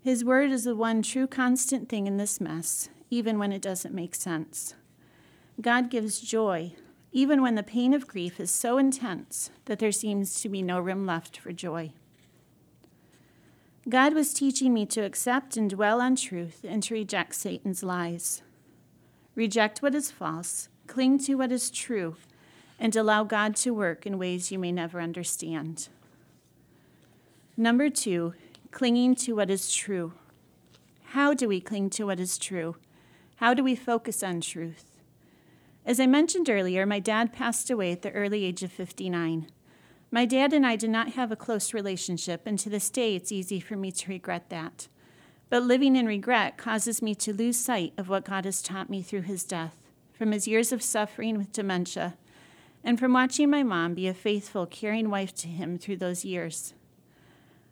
His 0.01 0.25
word 0.25 0.51
is 0.51 0.65
the 0.65 0.77
one 0.77 1.03
true 1.03 1.27
constant 1.27 1.89
thing 1.89 2.07
in 2.07 2.17
this 2.17 2.41
mess, 2.41 2.89
even 3.11 3.39
when 3.39 3.53
it 3.53 3.61
doesn't 3.61 3.95
make 3.95 4.15
sense. 4.15 4.75
God 5.61 5.91
gives 5.91 6.21
joy, 6.21 6.73
even 7.13 7.43
when 7.43 7.55
the 7.55 7.63
pain 7.63 7.93
of 7.93 8.07
grief 8.07 8.39
is 8.39 8.51
so 8.51 8.79
intense 8.79 9.51
that 9.67 9.79
there 9.79 9.93
seems 9.93 10.41
to 10.41 10.49
be 10.49 10.63
no 10.63 10.79
room 10.79 11.07
left 11.07 11.39
for 11.39 11.53
joy. 11.53 11.93
God 13.89 14.15
was 14.15 14.35
teaching 14.35 14.75
me 14.75 14.85
to 14.87 15.03
accept 15.03 15.57
and 15.57 15.71
dwell 15.71 16.01
on 16.01 16.17
truth 16.17 16.65
and 16.69 16.83
to 16.83 16.95
reject 16.95 17.37
Satan's 17.37 17.85
lies. 17.85 18.43
Reject 19.37 19.81
what 19.81 19.95
is 19.95 20.11
false, 20.11 20.69
cling 20.89 21.19
to 21.21 21.37
what 21.37 21.53
is 21.53 21.71
true, 21.71 22.17
and 22.81 22.97
allow 22.97 23.23
God 23.23 23.55
to 23.57 23.71
work 23.71 24.05
in 24.05 24.19
ways 24.19 24.51
you 24.51 24.59
may 24.59 24.73
never 24.73 25.01
understand. 25.01 25.89
Number 27.57 27.89
two, 27.89 28.35
clinging 28.73 29.15
to 29.17 29.35
what 29.35 29.51
is 29.51 29.73
true. 29.73 30.15
How 31.11 31.33
do 31.33 31.47
we 31.47 31.61
cling 31.61 31.91
to 31.91 32.07
what 32.07 32.19
is 32.19 32.39
true? 32.39 32.75
How 33.37 33.55
do 33.55 33.63
we 33.63 33.77
focus 33.77 34.21
on 34.23 34.41
truth? 34.41 34.97
As 35.85 36.01
I 36.01 36.07
mentioned 36.07 36.51
earlier, 36.51 36.87
my 36.87 36.99
dad 36.99 37.33
passed 37.33 37.71
away 37.71 37.93
at 37.93 38.03
the 38.03 38.11
early 38.11 38.45
age 38.45 38.65
of 38.65 38.73
59. 38.73 39.47
My 40.11 40.25
dad 40.25 40.53
and 40.53 40.65
I 40.65 40.77
did 40.77 40.91
not 40.91 41.13
have 41.13 41.33
a 41.33 41.37
close 41.37 41.75
relationship, 41.75 42.43
and 42.47 42.59
to 42.61 42.71
this 42.71 42.91
day 42.91 43.17
it's 43.17 43.33
easy 43.33 43.61
for 43.61 43.77
me 43.77 43.91
to 43.93 44.09
regret 44.09 44.51
that. 44.51 44.89
But 45.49 45.65
living 45.65 45.97
in 45.97 46.07
regret 46.07 46.57
causes 46.57 47.03
me 47.03 47.15
to 47.17 47.33
lose 47.33 47.57
sight 47.57 47.93
of 47.97 48.09
what 48.09 48.25
God 48.25 48.45
has 48.45 48.63
taught 48.63 48.91
me 48.91 49.03
through 49.03 49.23
his 49.23 49.45
death, 49.45 49.77
from 50.13 50.33
his 50.33 50.49
years 50.49 50.73
of 50.73 50.83
suffering 50.83 51.37
with 51.39 51.53
dementia, 51.53 52.17
and 52.85 52.99
from 52.99 53.13
watching 53.13 53.51
my 53.51 53.63
mom 53.63 53.95
be 53.95 54.07
a 54.07 54.15
faithful, 54.15 54.65
caring 54.67 55.11
wife 55.11 55.35
to 55.35 55.49
him 55.49 55.77
through 55.77 55.97
those 55.97 56.25
years. 56.25 56.73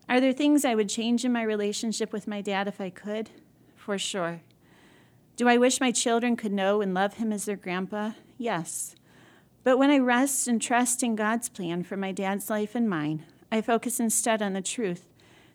Are 0.09 0.21
there 0.21 0.33
things 0.33 0.65
I 0.65 0.75
would 0.75 0.89
change 0.89 1.25
in 1.25 1.33
my 1.33 1.43
relationship 1.43 2.13
with 2.13 2.29
my 2.29 2.41
dad 2.41 2.69
if 2.69 2.81
I 2.81 2.91
could? 2.91 3.31
For 3.77 3.97
sure. 3.97 4.41
Do 5.37 5.49
I 5.49 5.57
wish 5.57 5.81
my 5.81 5.93
children 5.93 6.37
could 6.37 6.53
know 6.53 6.81
and 6.81 6.95
love 6.95 7.15
him 7.15 7.33
as 7.33 7.45
their 7.45 7.57
grandpa? 7.57 8.13
Yes. 8.39 8.97
But 9.65 9.79
when 9.79 9.91
I 9.91 9.99
rest 9.99 10.47
and 10.47 10.61
trust 10.61 11.03
in 11.03 11.17
God's 11.17 11.49
plan 11.49 11.83
for 11.83 11.97
my 11.97 12.13
dad's 12.13 12.51
life 12.51 12.75
and 12.75 12.89
mine, 12.89 13.25
I 13.51 13.63
focus 13.63 13.99
instead 13.99 14.43
on 14.43 14.53
the 14.53 14.61
truth 14.61 15.07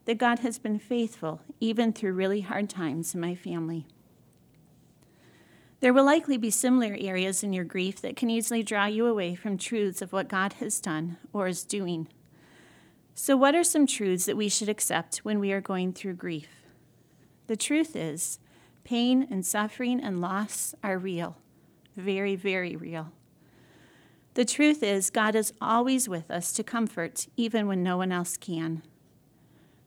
that 0.05 0.17
God 0.17 0.39
has 0.39 0.57
been 0.57 0.79
faithful 0.79 1.41
even 1.59 1.93
through 1.93 2.13
really 2.13 2.41
hard 2.41 2.69
times 2.69 3.13
in 3.13 3.21
my 3.21 3.35
family. 3.35 3.85
There 5.79 5.93
will 5.93 6.05
likely 6.05 6.37
be 6.37 6.49
similar 6.49 6.97
areas 6.99 7.43
in 7.43 7.53
your 7.53 7.63
grief 7.63 8.01
that 8.01 8.15
can 8.15 8.31
easily 8.31 8.63
draw 8.63 8.87
you 8.87 9.05
away 9.05 9.35
from 9.35 9.57
truths 9.57 10.01
of 10.01 10.11
what 10.11 10.27
God 10.27 10.53
has 10.53 10.79
done 10.79 11.17
or 11.31 11.47
is 11.47 11.63
doing. 11.63 12.07
So, 13.13 13.37
what 13.37 13.55
are 13.55 13.63
some 13.63 13.85
truths 13.85 14.25
that 14.25 14.35
we 14.35 14.49
should 14.49 14.69
accept 14.69 15.19
when 15.19 15.39
we 15.39 15.53
are 15.53 15.61
going 15.61 15.93
through 15.93 16.15
grief? 16.15 16.49
The 17.47 17.55
truth 17.55 17.95
is, 17.95 18.39
pain 18.83 19.27
and 19.29 19.45
suffering 19.45 20.01
and 20.01 20.19
loss 20.19 20.73
are 20.83 20.97
real, 20.97 21.37
very, 21.95 22.35
very 22.35 22.75
real. 22.75 23.11
The 24.39 24.45
truth 24.45 24.83
is, 24.83 25.09
God 25.09 25.35
is 25.35 25.51
always 25.59 26.07
with 26.07 26.31
us 26.31 26.53
to 26.53 26.63
comfort, 26.63 27.27
even 27.35 27.67
when 27.67 27.83
no 27.83 27.97
one 27.97 28.13
else 28.13 28.37
can. 28.37 28.83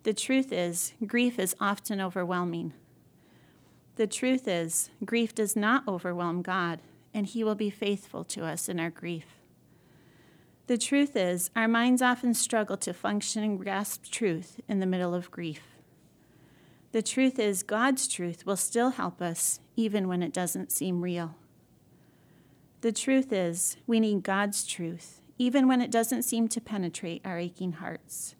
The 0.02 0.12
truth 0.12 0.52
is, 0.52 0.92
grief 1.06 1.38
is 1.38 1.56
often 1.58 2.02
overwhelming. 2.02 2.74
The 3.96 4.06
truth 4.06 4.46
is, 4.46 4.90
grief 5.06 5.34
does 5.34 5.56
not 5.56 5.88
overwhelm 5.88 6.42
God, 6.42 6.80
and 7.14 7.26
He 7.26 7.42
will 7.42 7.54
be 7.54 7.70
faithful 7.70 8.24
to 8.24 8.44
us 8.44 8.68
in 8.68 8.78
our 8.78 8.90
grief. 8.90 9.24
The 10.66 10.76
truth 10.76 11.16
is, 11.16 11.48
our 11.56 11.66
minds 11.66 12.02
often 12.02 12.34
struggle 12.34 12.76
to 12.76 12.92
function 12.92 13.42
and 13.42 13.58
grasp 13.58 14.10
truth 14.10 14.60
in 14.68 14.80
the 14.80 14.86
middle 14.86 15.14
of 15.14 15.30
grief. 15.30 15.62
The 16.92 17.00
truth 17.00 17.38
is, 17.38 17.62
God's 17.62 18.06
truth 18.06 18.44
will 18.44 18.58
still 18.58 18.90
help 18.90 19.22
us 19.22 19.60
even 19.76 20.08
when 20.08 20.22
it 20.22 20.34
doesn't 20.34 20.70
seem 20.70 21.00
real. 21.00 21.36
The 22.82 22.92
truth 22.92 23.32
is, 23.32 23.76
we 23.86 23.98
need 23.98 24.22
God's 24.22 24.64
truth 24.64 25.22
even 25.38 25.66
when 25.66 25.80
it 25.80 25.90
doesn't 25.90 26.22
seem 26.22 26.46
to 26.46 26.60
penetrate 26.60 27.20
our 27.24 27.36
aching 27.36 27.72
hearts. 27.72 28.36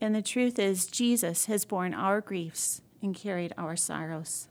And 0.00 0.14
the 0.14 0.22
truth 0.22 0.58
is, 0.58 0.86
Jesus 0.86 1.46
has 1.46 1.64
borne 1.64 1.94
our 1.94 2.20
griefs 2.20 2.82
and 3.00 3.14
carried 3.14 3.52
our 3.56 3.76
sorrows. 3.76 4.48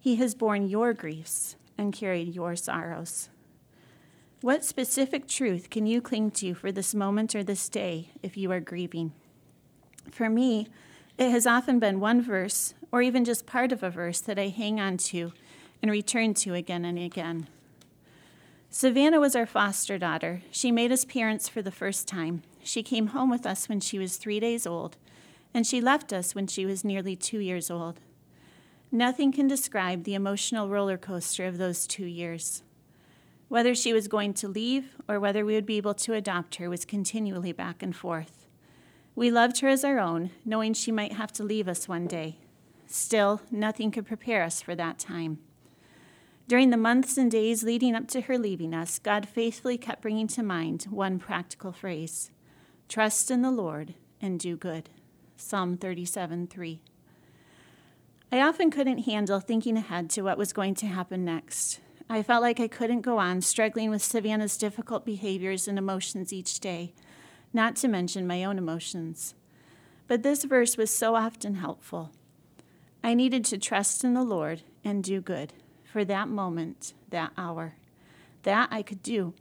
He 0.00 0.16
has 0.16 0.34
borne 0.34 0.68
your 0.68 0.92
griefs 0.92 1.54
and 1.78 1.92
carried 1.92 2.34
your 2.34 2.56
sorrows. 2.56 3.28
What 4.40 4.64
specific 4.64 5.28
truth 5.28 5.70
can 5.70 5.86
you 5.86 6.00
cling 6.00 6.32
to 6.32 6.54
for 6.54 6.72
this 6.72 6.94
moment 6.94 7.34
or 7.34 7.44
this 7.44 7.68
day 7.68 8.10
if 8.22 8.36
you 8.36 8.50
are 8.50 8.60
grieving? 8.60 9.12
For 10.10 10.28
me, 10.28 10.66
it 11.16 11.30
has 11.30 11.46
often 11.46 11.78
been 11.78 12.00
one 12.00 12.22
verse 12.22 12.74
or 12.90 13.02
even 13.02 13.24
just 13.24 13.46
part 13.46 13.70
of 13.70 13.82
a 13.82 13.90
verse 13.90 14.20
that 14.22 14.38
I 14.38 14.48
hang 14.48 14.80
on 14.80 14.96
to 14.96 15.32
and 15.80 15.90
return 15.92 16.34
to 16.34 16.54
again 16.54 16.84
and 16.84 16.98
again. 16.98 17.46
Savannah 18.72 19.18
was 19.18 19.34
our 19.34 19.46
foster 19.46 19.98
daughter. 19.98 20.42
She 20.52 20.70
made 20.70 20.92
us 20.92 21.04
parents 21.04 21.48
for 21.48 21.60
the 21.60 21.72
first 21.72 22.06
time. 22.06 22.42
She 22.62 22.84
came 22.84 23.08
home 23.08 23.28
with 23.28 23.44
us 23.44 23.68
when 23.68 23.80
she 23.80 23.98
was 23.98 24.16
three 24.16 24.38
days 24.38 24.64
old, 24.64 24.96
and 25.52 25.66
she 25.66 25.80
left 25.80 26.12
us 26.12 26.36
when 26.36 26.46
she 26.46 26.64
was 26.64 26.84
nearly 26.84 27.16
two 27.16 27.40
years 27.40 27.68
old. 27.68 27.98
Nothing 28.92 29.32
can 29.32 29.48
describe 29.48 30.04
the 30.04 30.14
emotional 30.14 30.68
roller 30.68 30.96
coaster 30.96 31.46
of 31.46 31.58
those 31.58 31.84
two 31.84 32.06
years. 32.06 32.62
Whether 33.48 33.74
she 33.74 33.92
was 33.92 34.06
going 34.06 34.34
to 34.34 34.46
leave 34.46 34.94
or 35.08 35.18
whether 35.18 35.44
we 35.44 35.54
would 35.54 35.66
be 35.66 35.76
able 35.76 35.94
to 35.94 36.14
adopt 36.14 36.54
her 36.56 36.70
was 36.70 36.84
continually 36.84 37.50
back 37.50 37.82
and 37.82 37.94
forth. 37.94 38.46
We 39.16 39.32
loved 39.32 39.58
her 39.60 39.68
as 39.68 39.84
our 39.84 39.98
own, 39.98 40.30
knowing 40.44 40.74
she 40.74 40.92
might 40.92 41.14
have 41.14 41.32
to 41.32 41.42
leave 41.42 41.66
us 41.66 41.88
one 41.88 42.06
day. 42.06 42.38
Still, 42.86 43.40
nothing 43.50 43.90
could 43.90 44.06
prepare 44.06 44.44
us 44.44 44.62
for 44.62 44.76
that 44.76 45.00
time. 45.00 45.40
During 46.50 46.70
the 46.70 46.76
months 46.76 47.16
and 47.16 47.30
days 47.30 47.62
leading 47.62 47.94
up 47.94 48.08
to 48.08 48.22
her 48.22 48.36
leaving 48.36 48.74
us, 48.74 48.98
God 48.98 49.28
faithfully 49.28 49.78
kept 49.78 50.02
bringing 50.02 50.26
to 50.26 50.42
mind 50.42 50.82
one 50.90 51.20
practical 51.20 51.70
phrase 51.70 52.32
Trust 52.88 53.30
in 53.30 53.42
the 53.42 53.52
Lord 53.52 53.94
and 54.20 54.40
do 54.40 54.56
good. 54.56 54.90
Psalm 55.36 55.76
37 55.76 56.48
3. 56.48 56.80
I 58.32 58.40
often 58.40 58.72
couldn't 58.72 59.04
handle 59.04 59.38
thinking 59.38 59.76
ahead 59.76 60.10
to 60.10 60.22
what 60.22 60.36
was 60.36 60.52
going 60.52 60.74
to 60.74 60.86
happen 60.86 61.24
next. 61.24 61.78
I 62.08 62.24
felt 62.24 62.42
like 62.42 62.58
I 62.58 62.66
couldn't 62.66 63.02
go 63.02 63.18
on 63.18 63.42
struggling 63.42 63.88
with 63.88 64.02
Savannah's 64.02 64.58
difficult 64.58 65.06
behaviors 65.06 65.68
and 65.68 65.78
emotions 65.78 66.32
each 66.32 66.58
day, 66.58 66.94
not 67.52 67.76
to 67.76 67.86
mention 67.86 68.26
my 68.26 68.42
own 68.42 68.58
emotions. 68.58 69.36
But 70.08 70.24
this 70.24 70.42
verse 70.42 70.76
was 70.76 70.90
so 70.90 71.14
often 71.14 71.54
helpful. 71.54 72.10
I 73.04 73.14
needed 73.14 73.44
to 73.44 73.56
trust 73.56 74.02
in 74.02 74.14
the 74.14 74.24
Lord 74.24 74.62
and 74.82 75.04
do 75.04 75.20
good 75.20 75.52
for 75.90 76.04
that 76.04 76.28
moment, 76.28 76.94
that 77.10 77.32
hour. 77.36 77.74
That 78.44 78.68
I 78.70 78.82
could 78.82 79.02
do. 79.02 79.34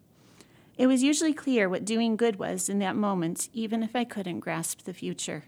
It 0.77 0.87
was 0.87 1.03
usually 1.03 1.33
clear 1.33 1.69
what 1.69 1.85
doing 1.85 2.15
good 2.15 2.37
was 2.37 2.69
in 2.69 2.79
that 2.79 2.95
moment, 2.95 3.49
even 3.53 3.83
if 3.83 3.95
I 3.95 4.03
couldn't 4.03 4.39
grasp 4.39 4.83
the 4.83 4.93
future. 4.93 5.43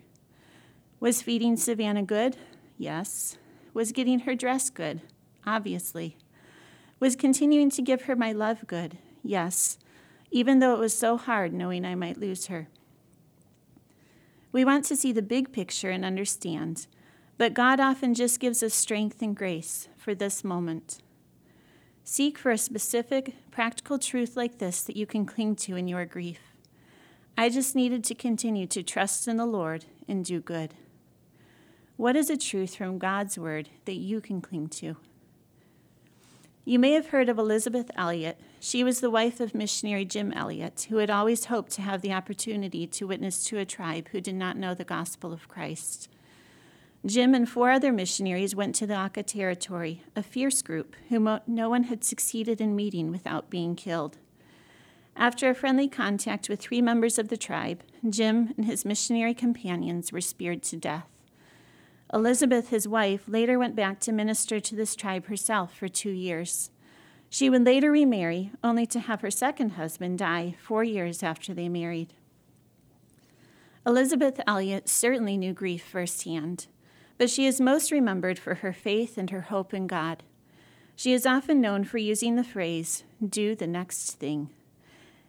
Was 1.00 1.22
feeding 1.22 1.58
Savannah 1.58 2.04
good? 2.04 2.38
Yes. 2.78 3.38
Was 3.74 3.92
getting 3.92 4.20
her 4.20 4.36
dress 4.36 4.70
good? 4.70 5.02
Obviously. 5.46 6.18
Was 7.00 7.16
continuing 7.16 7.72
to 7.72 7.82
give 7.82 8.04
her 8.04 8.16
my 8.16 8.32
love 8.32 8.68
good? 8.68 8.98
Yes, 9.24 9.78
even 10.30 10.60
though 10.60 10.74
it 10.74 10.80
was 10.80 10.98
so 10.98 11.18
hard 11.18 11.54
knowing 11.54 11.86
I 11.86 11.96
might 11.96 12.20
lose 12.20 12.48
her. 12.48 12.68
We 14.52 14.66
want 14.66 14.86
to 14.86 14.96
see 14.96 15.12
the 15.12 15.22
big 15.22 15.52
picture 15.52 15.90
and 15.90 16.04
understand, 16.04 16.88
but 17.42 17.56
God 17.56 17.80
often 17.80 18.14
just 18.14 18.40
gives 18.40 18.62
us 18.62 18.72
strength 18.72 19.20
and 19.24 19.36
grace 19.36 19.88
for 19.98 20.14
this 20.14 20.44
moment. 20.44 21.00
Seek 22.04 22.38
for 22.38 22.52
a 22.52 22.58
specific, 22.60 23.34
practical 23.50 23.98
truth 23.98 24.38
like 24.38 24.60
this 24.60 24.84
that 24.84 24.96
you 24.96 25.08
can 25.08 25.26
cling 25.26 25.56
to 25.56 25.76
in 25.76 25.88
your 25.88 26.06
grief. 26.06 26.38
I 27.36 27.50
just 27.50 27.76
needed 27.76 28.04
to 28.04 28.14
continue 28.14 28.68
to 28.68 28.84
trust 28.84 29.28
in 29.28 29.38
the 29.38 29.48
Lord 29.48 29.86
and 30.08 30.24
do 30.24 30.40
good. 30.40 30.76
What 31.98 32.16
is 32.16 32.30
a 32.30 32.38
truth 32.38 32.76
from 32.76 33.00
God's 33.00 33.40
Word 33.40 33.70
that 33.86 33.96
you 33.96 34.22
can 34.22 34.40
cling 34.40 34.68
to? 34.68 34.98
You 36.64 36.78
may 36.78 36.92
have 36.92 37.08
heard 37.08 37.28
of 37.28 37.40
Elisabeth 37.40 37.90
Elliot. 37.96 38.40
She 38.60 38.84
was 38.84 39.00
the 39.00 39.10
wife 39.10 39.40
of 39.40 39.56
missionary 39.56 40.06
Jim 40.06 40.32
Elliot, 40.32 40.86
who 40.90 40.98
had 40.98 41.10
always 41.10 41.46
hoped 41.46 41.72
to 41.72 41.82
have 41.82 42.04
the 42.04 42.14
opportunity 42.14 42.86
to 42.86 43.08
witness 43.08 43.44
to 43.46 43.58
a 43.58 43.66
tribe 43.66 44.10
who 44.10 44.22
did 44.22 44.36
not 44.36 44.58
know 44.58 44.76
the 44.76 44.84
gospel 44.84 45.34
of 45.34 45.48
Christ. 45.48 46.08
Jim 47.04 47.34
and 47.34 47.50
four 47.50 47.72
other 47.72 47.92
missionaries 47.92 48.56
went 48.56 48.76
to 48.76 48.86
the 48.86 48.96
Auca 48.96 49.24
territory, 49.24 50.04
a 50.16 50.22
fierce 50.22 50.62
group 50.62 50.96
whom 51.10 51.40
no 51.48 51.68
one 51.68 51.84
had 51.84 52.04
succeeded 52.04 52.62
in 52.62 52.76
meeting 52.76 53.10
without 53.10 53.50
being 53.50 53.76
killed. 53.76 54.20
After 55.16 55.50
a 55.50 55.56
friendly 55.56 55.88
contact 55.88 56.48
with 56.48 56.62
three 56.62 56.82
members 56.82 57.18
of 57.18 57.30
the 57.30 57.38
tribe, 57.38 57.84
Jim 58.08 58.54
and 58.56 58.68
his 58.68 58.86
missionary 58.86 59.34
companions 59.34 60.12
were 60.12 60.22
speared 60.22 60.62
to 60.64 60.78
death. 60.78 61.08
Elisabeth, 62.14 62.70
his 62.70 62.88
wife, 62.88 63.24
later 63.28 63.58
went 63.58 63.76
back 63.76 64.00
to 64.02 64.12
minister 64.12 64.60
to 64.60 64.76
this 64.76 64.96
tribe 64.96 65.26
herself 65.26 65.76
for 65.76 65.88
two 65.88 66.12
years. 66.12 66.70
She 67.32 67.50
would 67.50 67.66
later 67.66 67.90
remarry, 67.90 68.52
only 68.64 68.86
to 68.88 69.00
have 69.00 69.22
her 69.22 69.32
second 69.32 69.72
husband 69.72 70.20
die 70.20 70.56
four 70.62 70.84
years 70.84 71.24
after 71.24 71.54
they 71.54 71.70
married. 71.70 72.14
Elisabeth 73.88 74.40
Elliot 74.46 74.88
certainly 74.88 75.36
knew 75.36 75.54
grief 75.54 75.84
firsthand 75.84 76.68
but 77.22 77.30
she 77.30 77.46
is 77.46 77.62
most 77.62 77.92
remembered 77.92 78.40
for 78.40 78.56
her 78.56 78.74
faith 78.74 79.16
and 79.16 79.30
her 79.30 79.42
hope 79.42 79.76
in 79.76 79.86
God. 79.86 80.24
She 80.96 81.14
is 81.14 81.28
often 81.28 81.62
known 81.62 81.84
for 81.84 82.00
using 82.00 82.36
the 82.36 82.44
phrase, 82.44 83.04
do 83.24 83.54
the 83.54 83.68
next 83.68 84.14
thing. 84.14 84.50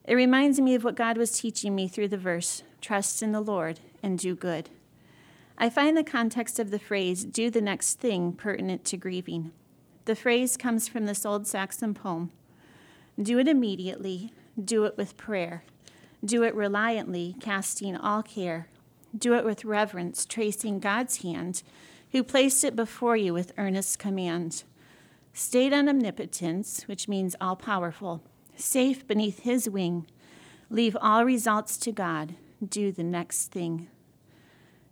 It 0.06 0.14
reminds 0.14 0.58
me 0.58 0.74
of 0.74 0.84
what 0.84 0.94
God 0.94 1.18
was 1.18 1.38
teaching 1.38 1.74
me 1.74 1.88
through 1.88 2.08
the 2.08 2.16
verse, 2.16 2.62
trust 2.80 3.22
in 3.22 3.32
the 3.32 3.42
Lord 3.42 3.80
and 4.02 4.18
do 4.18 4.34
good. 4.34 4.70
I 5.58 5.68
find 5.68 5.94
the 5.94 6.02
context 6.02 6.58
of 6.58 6.70
the 6.70 6.78
phrase, 6.78 7.26
do 7.26 7.50
the 7.50 7.60
next 7.60 7.98
thing, 8.00 8.32
pertinent 8.32 8.86
to 8.86 8.96
grieving. 8.96 9.52
The 10.06 10.16
phrase 10.16 10.56
comes 10.56 10.88
from 10.88 11.04
this 11.04 11.26
old 11.26 11.46
Saxon 11.46 11.92
poem 11.92 12.30
Do 13.22 13.38
it 13.38 13.48
immediately, 13.48 14.32
do 14.58 14.86
it 14.86 14.96
with 14.96 15.18
prayer. 15.18 15.62
Do 16.24 16.42
it 16.42 16.54
reliantly, 16.54 17.36
casting 17.38 17.94
all 17.94 18.22
care. 18.22 18.68
Do 19.16 19.34
it 19.34 19.44
with 19.44 19.64
reverence, 19.64 20.24
tracing 20.24 20.80
God's 20.80 21.22
hand, 21.22 21.62
who 22.12 22.22
placed 22.22 22.64
it 22.64 22.76
before 22.76 23.16
you 23.16 23.32
with 23.34 23.52
earnest 23.58 23.98
command. 23.98 24.64
State 25.34 25.72
on 25.72 25.88
omnipotence, 25.88 26.86
which 26.88 27.08
means 27.08 27.36
all 27.40 27.56
powerful, 27.56 28.22
safe 28.56 29.06
beneath 29.06 29.40
his 29.40 29.68
wing. 29.68 30.06
Leave 30.70 30.96
all 31.00 31.24
results 31.24 31.76
to 31.78 31.92
God. 31.92 32.34
Do 32.66 32.92
the 32.92 33.02
next 33.02 33.50
thing. 33.50 33.88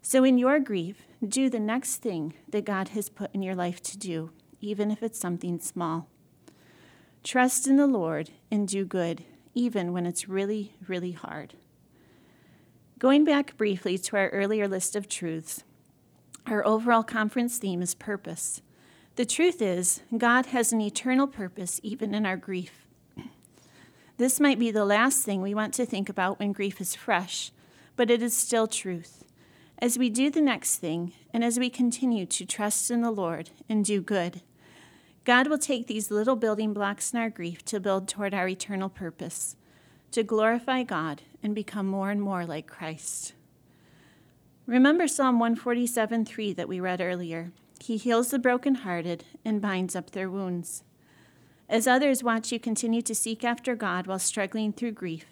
So, 0.02 0.24
in 0.24 0.38
your 0.38 0.60
grief, 0.60 1.06
do 1.26 1.50
the 1.50 1.60
next 1.60 1.96
thing 1.96 2.34
that 2.48 2.64
God 2.64 2.88
has 2.88 3.10
put 3.10 3.32
in 3.34 3.42
your 3.42 3.54
life 3.54 3.82
to 3.82 3.98
do, 3.98 4.30
even 4.60 4.90
if 4.90 5.02
it's 5.02 5.18
something 5.18 5.58
small. 5.60 6.08
Trust 7.22 7.66
in 7.66 7.76
the 7.76 7.86
Lord 7.86 8.30
and 8.50 8.66
do 8.66 8.84
good, 8.84 9.24
even 9.54 9.92
when 9.92 10.06
it's 10.06 10.28
really, 10.28 10.74
really 10.88 11.12
hard. 11.12 11.54
Going 13.00 13.24
back 13.24 13.56
briefly 13.56 13.96
to 13.96 14.16
our 14.18 14.28
earlier 14.28 14.68
list 14.68 14.94
of 14.94 15.08
truths, 15.08 15.64
our 16.44 16.62
overall 16.66 17.02
conference 17.02 17.56
theme 17.56 17.80
is 17.80 17.94
purpose. 17.94 18.60
The 19.16 19.24
truth 19.24 19.62
is, 19.62 20.02
God 20.18 20.44
has 20.46 20.70
an 20.70 20.82
eternal 20.82 21.26
purpose 21.26 21.80
even 21.82 22.14
in 22.14 22.26
our 22.26 22.36
grief. 22.36 22.86
This 24.18 24.38
might 24.38 24.58
be 24.58 24.70
the 24.70 24.84
last 24.84 25.24
thing 25.24 25.40
we 25.40 25.54
want 25.54 25.72
to 25.74 25.86
think 25.86 26.10
about 26.10 26.38
when 26.38 26.52
grief 26.52 26.78
is 26.78 26.94
fresh, 26.94 27.52
but 27.96 28.10
it 28.10 28.22
is 28.22 28.36
still 28.36 28.66
truth. 28.66 29.24
As 29.78 29.96
we 29.96 30.10
do 30.10 30.28
the 30.28 30.42
next 30.42 30.76
thing, 30.76 31.14
and 31.32 31.42
as 31.42 31.58
we 31.58 31.70
continue 31.70 32.26
to 32.26 32.44
trust 32.44 32.90
in 32.90 33.00
the 33.00 33.10
Lord 33.10 33.48
and 33.66 33.82
do 33.82 34.02
good, 34.02 34.42
God 35.24 35.46
will 35.46 35.56
take 35.56 35.86
these 35.86 36.10
little 36.10 36.36
building 36.36 36.74
blocks 36.74 37.14
in 37.14 37.18
our 37.18 37.30
grief 37.30 37.64
to 37.64 37.80
build 37.80 38.08
toward 38.08 38.34
our 38.34 38.46
eternal 38.46 38.90
purpose 38.90 39.56
to 40.12 40.22
glorify 40.22 40.82
God 40.82 41.22
and 41.42 41.54
become 41.54 41.86
more 41.86 42.10
and 42.10 42.20
more 42.20 42.44
like 42.44 42.66
Christ. 42.66 43.34
Remember 44.66 45.08
Psalm 45.08 45.38
147 45.38 46.24
3 46.24 46.52
that 46.52 46.68
we 46.68 46.80
read 46.80 47.00
earlier. 47.00 47.52
He 47.80 47.96
heals 47.96 48.30
the 48.30 48.38
brokenhearted 48.38 49.24
and 49.44 49.60
binds 49.60 49.96
up 49.96 50.10
their 50.10 50.30
wounds. 50.30 50.84
As 51.68 51.86
others 51.86 52.22
watch 52.22 52.52
you 52.52 52.60
continue 52.60 53.02
to 53.02 53.14
seek 53.14 53.44
after 53.44 53.74
God 53.74 54.06
while 54.06 54.18
struggling 54.18 54.72
through 54.72 54.92
grief, 54.92 55.26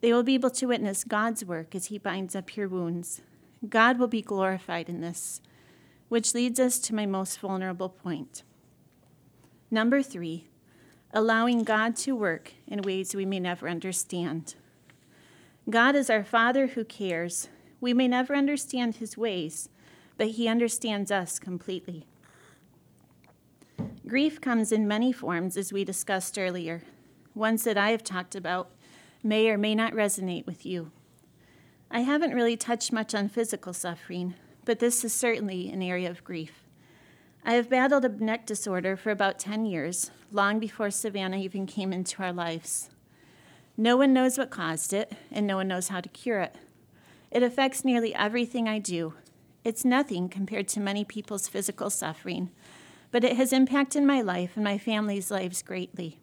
they 0.00 0.12
will 0.12 0.22
be 0.22 0.34
able 0.34 0.50
to 0.50 0.66
witness 0.66 1.04
God's 1.04 1.44
work 1.44 1.74
as 1.74 1.86
He 1.86 1.98
binds 1.98 2.34
up 2.34 2.56
your 2.56 2.68
wounds. 2.68 3.22
God 3.68 3.98
will 3.98 4.08
be 4.08 4.22
glorified 4.22 4.88
in 4.88 5.00
this, 5.00 5.40
which 6.08 6.34
leads 6.34 6.58
us 6.58 6.78
to 6.80 6.94
my 6.94 7.06
most 7.06 7.38
vulnerable 7.38 7.88
point. 7.88 8.42
Number 9.70 10.02
three, 10.02 10.48
allowing 11.12 11.64
God 11.64 11.96
to 11.96 12.14
work 12.14 12.52
in 12.66 12.82
ways 12.82 13.14
we 13.14 13.24
may 13.24 13.40
never 13.40 13.68
understand. 13.68 14.54
God 15.68 15.94
is 15.94 16.10
our 16.10 16.24
Father 16.24 16.68
who 16.68 16.84
cares. 16.84 17.48
We 17.80 17.92
may 17.92 18.08
never 18.08 18.34
understand 18.34 18.96
His 18.96 19.16
ways, 19.16 19.68
but 20.16 20.28
He 20.28 20.48
understands 20.48 21.10
us 21.10 21.38
completely. 21.38 22.06
Grief 24.06 24.40
comes 24.40 24.72
in 24.72 24.88
many 24.88 25.12
forms, 25.12 25.56
as 25.56 25.72
we 25.72 25.84
discussed 25.84 26.38
earlier. 26.38 26.82
Ones 27.34 27.64
that 27.64 27.78
I 27.78 27.90
have 27.90 28.02
talked 28.02 28.34
about 28.34 28.70
may 29.22 29.48
or 29.48 29.56
may 29.56 29.74
not 29.74 29.92
resonate 29.92 30.46
with 30.46 30.66
you. 30.66 30.90
I 31.90 32.00
haven't 32.00 32.34
really 32.34 32.56
touched 32.56 32.92
much 32.92 33.14
on 33.14 33.28
physical 33.28 33.72
suffering, 33.72 34.34
but 34.64 34.78
this 34.78 35.04
is 35.04 35.12
certainly 35.12 35.70
an 35.70 35.82
area 35.82 36.10
of 36.10 36.24
grief. 36.24 36.59
I 37.44 37.54
have 37.54 37.70
battled 37.70 38.04
a 38.04 38.08
neck 38.08 38.44
disorder 38.44 38.96
for 38.96 39.10
about 39.10 39.38
10 39.38 39.64
years, 39.64 40.10
long 40.30 40.58
before 40.58 40.90
Savannah 40.90 41.38
even 41.38 41.66
came 41.66 41.92
into 41.92 42.22
our 42.22 42.32
lives. 42.32 42.90
No 43.76 43.96
one 43.96 44.12
knows 44.12 44.36
what 44.36 44.50
caused 44.50 44.92
it, 44.92 45.12
and 45.32 45.46
no 45.46 45.56
one 45.56 45.68
knows 45.68 45.88
how 45.88 46.00
to 46.02 46.08
cure 46.10 46.40
it. 46.40 46.56
It 47.30 47.42
affects 47.42 47.84
nearly 47.84 48.14
everything 48.14 48.68
I 48.68 48.78
do. 48.78 49.14
It's 49.64 49.84
nothing 49.84 50.28
compared 50.28 50.68
to 50.68 50.80
many 50.80 51.04
people's 51.04 51.48
physical 51.48 51.88
suffering, 51.88 52.50
but 53.10 53.24
it 53.24 53.36
has 53.36 53.52
impacted 53.52 54.02
my 54.02 54.20
life 54.20 54.52
and 54.54 54.64
my 54.64 54.76
family's 54.76 55.30
lives 55.30 55.62
greatly. 55.62 56.18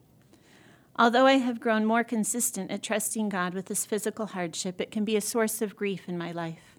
Although 1.00 1.26
I 1.26 1.34
have 1.34 1.60
grown 1.60 1.86
more 1.86 2.04
consistent 2.04 2.72
at 2.72 2.84
trusting 2.84 3.30
God 3.30 3.54
with 3.54 3.68
this 3.68 3.86
physical 3.86 4.28
hardship, 4.28 4.82
it 4.82 4.92
can 4.92 5.06
be 5.06 5.16
a 5.16 5.22
source 5.22 5.62
of 5.62 5.76
grief 5.76 6.08
in 6.08 6.18
my 6.18 6.32
life. 6.32 6.78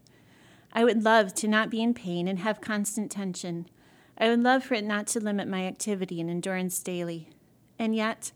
I 0.72 0.85
would 0.85 1.05
love 1.05 1.35
to 1.35 1.48
not 1.48 1.70
be 1.70 1.83
in 1.83 1.94
pain 1.94 2.29
and 2.29 2.40
have 2.40 2.61
constant 2.61 3.11
tension. 3.11 3.66
I 4.18 4.28
would 4.28 4.42
love 4.42 4.64
for 4.64 4.74
it 4.74 4.85
not 4.85 5.07
to 5.09 5.20
limit 5.20 5.48
my 5.48 5.64
activity 5.64 6.20
and 6.20 6.28
endurance 6.28 6.83
daily. 6.83 7.31
And 7.78 7.94
yet, 7.94 8.33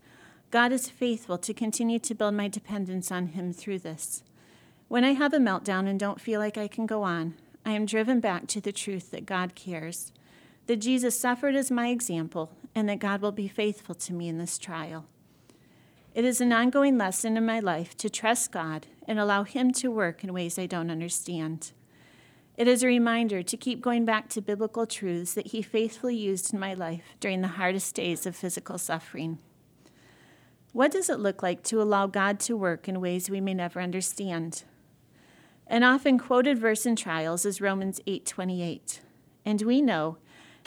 God 0.49 0.71
is 0.71 0.89
faithful 0.89 1.37
to 1.37 1.53
continue 1.53 1.99
to 1.99 2.15
build 2.15 2.33
my 2.33 2.47
dependence 2.47 3.11
on 3.11 3.27
Him 3.27 3.53
through 3.53 3.79
this. 3.79 4.23
When 4.87 5.03
I 5.03 5.13
have 5.13 5.33
a 5.33 5.37
meltdown 5.37 5.87
and 5.87 5.99
don't 5.99 6.21
feel 6.21 6.39
like 6.39 6.57
I 6.57 6.67
can 6.67 6.85
go 6.85 7.03
on, 7.03 7.35
I 7.65 7.71
am 7.71 7.85
driven 7.85 8.19
back 8.19 8.47
to 8.47 8.61
the 8.61 8.71
truth 8.71 9.11
that 9.11 9.25
God 9.25 9.55
cares 9.55 10.13
that 10.67 10.77
Jesus 10.77 11.19
suffered 11.19 11.55
as 11.55 11.69
my 11.69 11.89
example, 11.89 12.51
and 12.73 12.87
that 12.87 12.99
God 12.99 13.21
will 13.21 13.31
be 13.31 13.47
faithful 13.47 13.95
to 13.95 14.13
me 14.13 14.27
in 14.27 14.37
this 14.37 14.57
trial. 14.57 15.05
It 16.15 16.25
is 16.25 16.41
an 16.41 16.53
ongoing 16.53 16.97
lesson 16.97 17.37
in 17.37 17.45
my 17.45 17.59
life 17.59 17.97
to 17.97 18.09
trust 18.09 18.51
God 18.51 18.87
and 19.07 19.19
allow 19.19 19.43
Him 19.43 19.71
to 19.73 19.91
work 19.91 20.23
in 20.23 20.33
ways 20.33 20.57
I 20.57 20.65
don't 20.65 20.91
understand. 20.91 21.71
It 22.55 22.67
is 22.67 22.83
a 22.83 22.87
reminder 22.87 23.41
to 23.41 23.57
keep 23.57 23.81
going 23.81 24.05
back 24.05 24.29
to 24.29 24.41
biblical 24.41 24.85
truths 24.85 25.33
that 25.33 25.47
He 25.47 25.63
faithfully 25.63 26.15
used 26.15 26.53
in 26.53 26.59
my 26.59 26.75
life 26.75 27.15
during 27.19 27.41
the 27.41 27.47
hardest 27.47 27.95
days 27.95 28.27
of 28.27 28.35
physical 28.35 28.77
suffering. 28.77 29.39
What 30.71 30.91
does 30.91 31.09
it 31.09 31.19
look 31.19 31.41
like 31.41 31.63
to 31.63 31.81
allow 31.81 32.07
God 32.07 32.39
to 32.41 32.55
work 32.55 32.87
in 32.87 33.01
ways 33.01 33.29
we 33.29 33.41
may 33.41 33.53
never 33.55 33.81
understand? 33.81 34.63
An 35.65 35.83
often 35.83 36.19
quoted 36.19 36.59
verse 36.59 36.85
in 36.85 36.95
trials 36.95 37.45
is 37.45 37.59
Romans 37.61 37.99
8:28. 38.05 39.01
And 39.45 39.61
we 39.63 39.81
know 39.81 40.17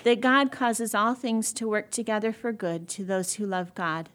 that 0.02 0.20
God 0.20 0.50
causes 0.50 0.94
all 0.94 1.14
things 1.14 1.52
to 1.52 1.68
work 1.68 1.90
together 1.90 2.32
for 2.32 2.52
good 2.52 2.88
to 2.90 3.04
those 3.04 3.34
who 3.34 3.46
love 3.46 3.74
God, 3.74 4.08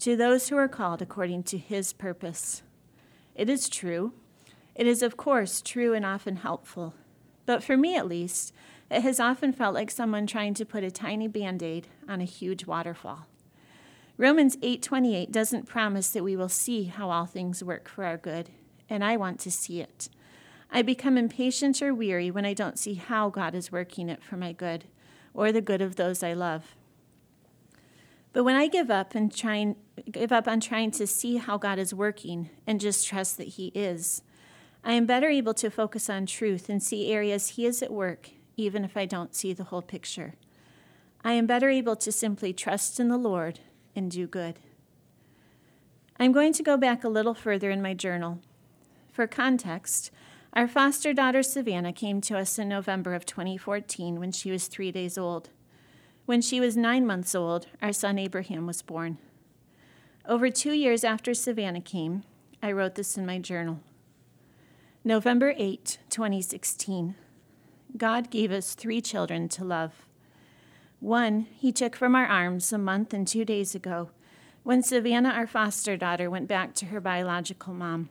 to 0.00 0.16
those 0.16 0.48
who 0.48 0.56
are 0.56 0.68
called 0.68 1.00
according 1.00 1.44
to 1.44 1.58
his 1.58 1.92
purpose. 1.92 2.62
It 3.34 3.48
is 3.48 3.68
true. 3.68 4.12
It 4.74 4.86
is, 4.86 5.02
of 5.02 5.16
course, 5.16 5.62
true 5.62 5.94
and 5.94 6.04
often 6.04 6.36
helpful. 6.36 6.94
But 7.46 7.62
for 7.64 7.76
me, 7.76 7.96
at 7.96 8.08
least, 8.08 8.52
it 8.90 9.02
has 9.02 9.18
often 9.18 9.52
felt 9.52 9.74
like 9.74 9.90
someone 9.90 10.26
trying 10.26 10.54
to 10.54 10.64
put 10.64 10.84
a 10.84 10.90
tiny 10.90 11.28
band-aid 11.28 11.88
on 12.08 12.20
a 12.20 12.24
huge 12.24 12.66
waterfall. 12.66 13.26
Romans 14.18 14.56
8:28 14.62 15.30
doesn't 15.30 15.66
promise 15.66 16.10
that 16.10 16.24
we 16.24 16.36
will 16.36 16.48
see 16.48 16.84
how 16.84 17.10
all 17.10 17.26
things 17.26 17.62
work 17.62 17.88
for 17.88 18.04
our 18.04 18.16
good, 18.16 18.50
and 18.88 19.04
I 19.04 19.16
want 19.16 19.40
to 19.40 19.50
see 19.50 19.80
it. 19.80 20.08
I 20.70 20.82
become 20.82 21.16
impatient 21.16 21.80
or 21.80 21.94
weary 21.94 22.30
when 22.30 22.44
I 22.44 22.54
don't 22.54 22.78
see 22.78 22.94
how 22.94 23.28
God 23.28 23.54
is 23.54 23.70
working 23.70 24.08
it 24.08 24.22
for 24.22 24.36
my 24.36 24.52
good 24.52 24.84
or 25.34 25.52
the 25.52 25.60
good 25.60 25.80
of 25.80 25.96
those 25.96 26.22
I 26.22 26.32
love. 26.32 26.74
But 28.32 28.44
when 28.44 28.56
I 28.56 28.68
give 28.68 28.90
up 28.90 29.14
and 29.14 29.34
trying 29.34 29.76
give 30.10 30.32
up 30.32 30.46
on 30.48 30.60
trying 30.60 30.90
to 30.92 31.06
see 31.06 31.36
how 31.36 31.56
God 31.56 31.78
is 31.78 31.94
working 31.94 32.50
and 32.66 32.80
just 32.80 33.06
trust 33.06 33.36
that 33.38 33.48
he 33.48 33.68
is, 33.68 34.22
I 34.86 34.92
am 34.92 35.04
better 35.04 35.28
able 35.28 35.54
to 35.54 35.68
focus 35.68 36.08
on 36.08 36.24
truth 36.26 36.68
and 36.70 36.82
see 36.82 37.12
areas 37.12 37.48
he 37.48 37.66
is 37.66 37.82
at 37.82 37.92
work 37.92 38.30
even 38.56 38.84
if 38.84 38.96
I 38.96 39.04
don't 39.04 39.34
see 39.34 39.52
the 39.52 39.64
whole 39.64 39.82
picture. 39.82 40.34
I 41.24 41.32
am 41.32 41.46
better 41.46 41.68
able 41.68 41.96
to 41.96 42.12
simply 42.12 42.52
trust 42.52 42.98
in 42.98 43.08
the 43.08 43.18
Lord 43.18 43.60
and 43.94 44.10
do 44.10 44.26
good. 44.26 44.60
I'm 46.18 46.32
going 46.32 46.52
to 46.54 46.62
go 46.62 46.76
back 46.76 47.04
a 47.04 47.08
little 47.08 47.34
further 47.34 47.70
in 47.70 47.82
my 47.82 47.94
journal. 47.94 48.40
For 49.12 49.26
context, 49.26 50.10
our 50.52 50.66
foster 50.68 51.12
daughter 51.12 51.42
Savannah 51.42 51.92
came 51.92 52.20
to 52.22 52.38
us 52.38 52.58
in 52.58 52.68
November 52.68 53.14
of 53.14 53.26
2014 53.26 54.18
when 54.18 54.32
she 54.32 54.50
was 54.50 54.68
three 54.68 54.90
days 54.90 55.18
old. 55.18 55.50
When 56.24 56.40
she 56.40 56.60
was 56.60 56.76
nine 56.76 57.06
months 57.06 57.34
old, 57.34 57.66
our 57.82 57.92
son 57.92 58.18
Abraham 58.18 58.66
was 58.66 58.82
born. 58.82 59.18
Over 60.26 60.48
two 60.48 60.72
years 60.72 61.04
after 61.04 61.34
Savannah 61.34 61.80
came, 61.80 62.22
I 62.62 62.72
wrote 62.72 62.94
this 62.94 63.18
in 63.18 63.26
my 63.26 63.38
journal. 63.38 63.80
November 65.06 65.54
8, 65.56 65.98
2016. 66.10 67.14
God 67.96 68.28
gave 68.28 68.50
us 68.50 68.74
three 68.74 69.00
children 69.00 69.48
to 69.50 69.62
love. 69.62 69.92
One 70.98 71.46
he 71.56 71.70
took 71.70 71.94
from 71.94 72.16
our 72.16 72.26
arms 72.26 72.72
a 72.72 72.76
month 72.76 73.14
and 73.14 73.24
two 73.24 73.44
days 73.44 73.72
ago 73.72 74.10
when 74.64 74.82
Savannah, 74.82 75.28
our 75.28 75.46
foster 75.46 75.96
daughter, 75.96 76.28
went 76.28 76.48
back 76.48 76.74
to 76.74 76.86
her 76.86 77.00
biological 77.00 77.72
mom. 77.72 78.08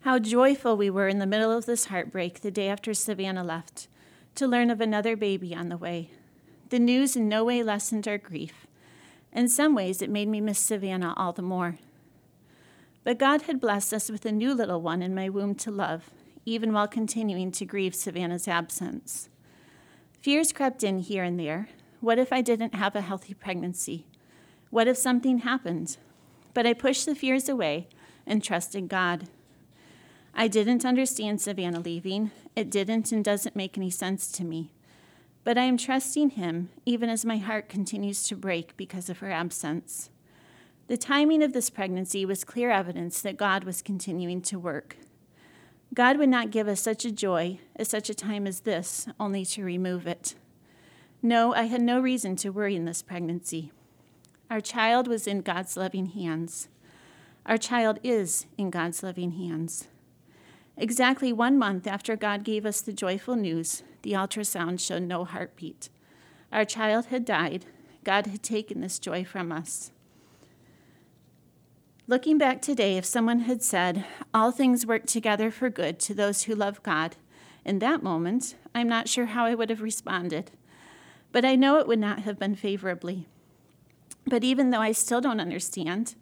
How 0.00 0.18
joyful 0.18 0.76
we 0.76 0.90
were 0.90 1.08
in 1.08 1.20
the 1.20 1.26
middle 1.26 1.56
of 1.56 1.64
this 1.64 1.86
heartbreak 1.86 2.42
the 2.42 2.50
day 2.50 2.68
after 2.68 2.92
Savannah 2.92 3.42
left 3.42 3.88
to 4.34 4.46
learn 4.46 4.68
of 4.68 4.82
another 4.82 5.16
baby 5.16 5.54
on 5.54 5.70
the 5.70 5.78
way. 5.78 6.10
The 6.68 6.78
news 6.78 7.16
in 7.16 7.30
no 7.30 7.44
way 7.44 7.62
lessened 7.62 8.06
our 8.06 8.18
grief. 8.18 8.66
In 9.32 9.48
some 9.48 9.74
ways, 9.74 10.02
it 10.02 10.10
made 10.10 10.28
me 10.28 10.42
miss 10.42 10.58
Savannah 10.58 11.14
all 11.16 11.32
the 11.32 11.40
more. 11.40 11.78
But 13.02 13.18
God 13.18 13.42
had 13.42 13.60
blessed 13.60 13.94
us 13.94 14.10
with 14.10 14.26
a 14.26 14.32
new 14.32 14.54
little 14.54 14.82
one 14.82 15.02
in 15.02 15.14
my 15.14 15.28
womb 15.28 15.54
to 15.56 15.70
love, 15.70 16.10
even 16.44 16.72
while 16.72 16.88
continuing 16.88 17.50
to 17.52 17.64
grieve 17.64 17.94
Savannah's 17.94 18.46
absence. 18.46 19.28
Fears 20.20 20.52
crept 20.52 20.84
in 20.84 20.98
here 20.98 21.24
and 21.24 21.40
there. 21.40 21.68
What 22.00 22.18
if 22.18 22.32
I 22.32 22.42
didn't 22.42 22.74
have 22.74 22.94
a 22.94 23.00
healthy 23.00 23.34
pregnancy? 23.34 24.06
What 24.68 24.86
if 24.86 24.96
something 24.96 25.38
happened? 25.38 25.96
But 26.52 26.66
I 26.66 26.74
pushed 26.74 27.06
the 27.06 27.14
fears 27.14 27.48
away 27.48 27.88
and 28.26 28.44
trusted 28.44 28.88
God. 28.88 29.28
I 30.34 30.46
didn't 30.46 30.84
understand 30.84 31.40
Savannah 31.40 31.80
leaving. 31.80 32.30
It 32.54 32.70
didn't 32.70 33.12
and 33.12 33.24
doesn't 33.24 33.56
make 33.56 33.76
any 33.76 33.90
sense 33.90 34.30
to 34.32 34.44
me. 34.44 34.72
But 35.42 35.56
I 35.56 35.62
am 35.62 35.76
trusting 35.76 36.30
him 36.30 36.68
even 36.84 37.08
as 37.08 37.24
my 37.24 37.38
heart 37.38 37.68
continues 37.68 38.28
to 38.28 38.36
break 38.36 38.76
because 38.76 39.08
of 39.08 39.18
her 39.18 39.30
absence. 39.30 40.10
The 40.90 40.96
timing 40.96 41.44
of 41.44 41.52
this 41.52 41.70
pregnancy 41.70 42.26
was 42.26 42.42
clear 42.42 42.72
evidence 42.72 43.22
that 43.22 43.36
God 43.36 43.62
was 43.62 43.80
continuing 43.80 44.42
to 44.42 44.58
work. 44.58 44.96
God 45.94 46.18
would 46.18 46.28
not 46.28 46.50
give 46.50 46.66
us 46.66 46.80
such 46.80 47.04
a 47.04 47.12
joy 47.12 47.60
at 47.76 47.86
such 47.86 48.10
a 48.10 48.14
time 48.14 48.44
as 48.44 48.62
this, 48.62 49.06
only 49.20 49.44
to 49.44 49.62
remove 49.62 50.08
it. 50.08 50.34
No, 51.22 51.54
I 51.54 51.66
had 51.66 51.80
no 51.80 52.00
reason 52.00 52.34
to 52.38 52.50
worry 52.50 52.74
in 52.74 52.86
this 52.86 53.02
pregnancy. 53.02 53.70
Our 54.50 54.60
child 54.60 55.06
was 55.06 55.28
in 55.28 55.42
God's 55.42 55.76
loving 55.76 56.06
hands. 56.06 56.66
Our 57.46 57.56
child 57.56 58.00
is 58.02 58.46
in 58.58 58.70
God's 58.70 59.04
loving 59.04 59.30
hands. 59.30 59.86
Exactly 60.76 61.32
one 61.32 61.56
month 61.56 61.86
after 61.86 62.16
God 62.16 62.42
gave 62.42 62.66
us 62.66 62.80
the 62.80 62.92
joyful 62.92 63.36
news, 63.36 63.84
the 64.02 64.14
ultrasound 64.14 64.80
showed 64.80 65.04
no 65.04 65.24
heartbeat. 65.24 65.88
Our 66.50 66.64
child 66.64 67.06
had 67.06 67.24
died. 67.24 67.66
God 68.02 68.26
had 68.26 68.42
taken 68.42 68.80
this 68.80 68.98
joy 68.98 69.22
from 69.22 69.52
us. 69.52 69.92
Looking 72.06 72.38
back 72.38 72.60
today, 72.60 72.96
if 72.96 73.04
someone 73.04 73.40
had 73.40 73.62
said, 73.62 74.04
All 74.32 74.50
things 74.50 74.86
work 74.86 75.06
together 75.06 75.50
for 75.50 75.70
good 75.70 75.98
to 76.00 76.14
those 76.14 76.44
who 76.44 76.54
love 76.54 76.82
God, 76.82 77.16
in 77.64 77.78
that 77.80 78.02
moment, 78.02 78.56
I'm 78.74 78.88
not 78.88 79.08
sure 79.08 79.26
how 79.26 79.44
I 79.44 79.54
would 79.54 79.70
have 79.70 79.82
responded. 79.82 80.50
But 81.30 81.44
I 81.44 81.56
know 81.56 81.78
it 81.78 81.86
would 81.86 81.98
not 81.98 82.20
have 82.20 82.38
been 82.38 82.56
favorably. 82.56 83.28
But 84.26 84.42
even 84.42 84.70
though 84.70 84.80
I 84.80 84.92
still 84.92 85.20
don't 85.20 85.40
understand, 85.40 86.14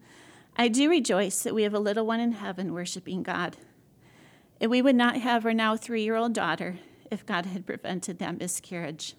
I 0.57 0.69
do 0.69 0.91
rejoice 0.91 1.43
that 1.43 1.55
we 1.55 1.63
have 1.63 1.75
a 1.75 1.79
little 1.79 2.07
one 2.07 2.21
in 2.21 2.33
heaven 2.33 2.75
worshiping 2.75 3.23
God. 3.23 3.57
And 4.61 4.71
we 4.71 4.83
would 4.83 4.97
not 4.97 5.17
have 5.19 5.47
our 5.47 5.55
now 5.55 5.77
three 5.77 6.03
year 6.03 6.17
old 6.17 6.33
daughter 6.33 6.79
if 7.11 7.25
God 7.25 7.47
had 7.47 7.67
prevented 7.67 8.19
that 8.19 8.39
miscarriage. 8.39 9.15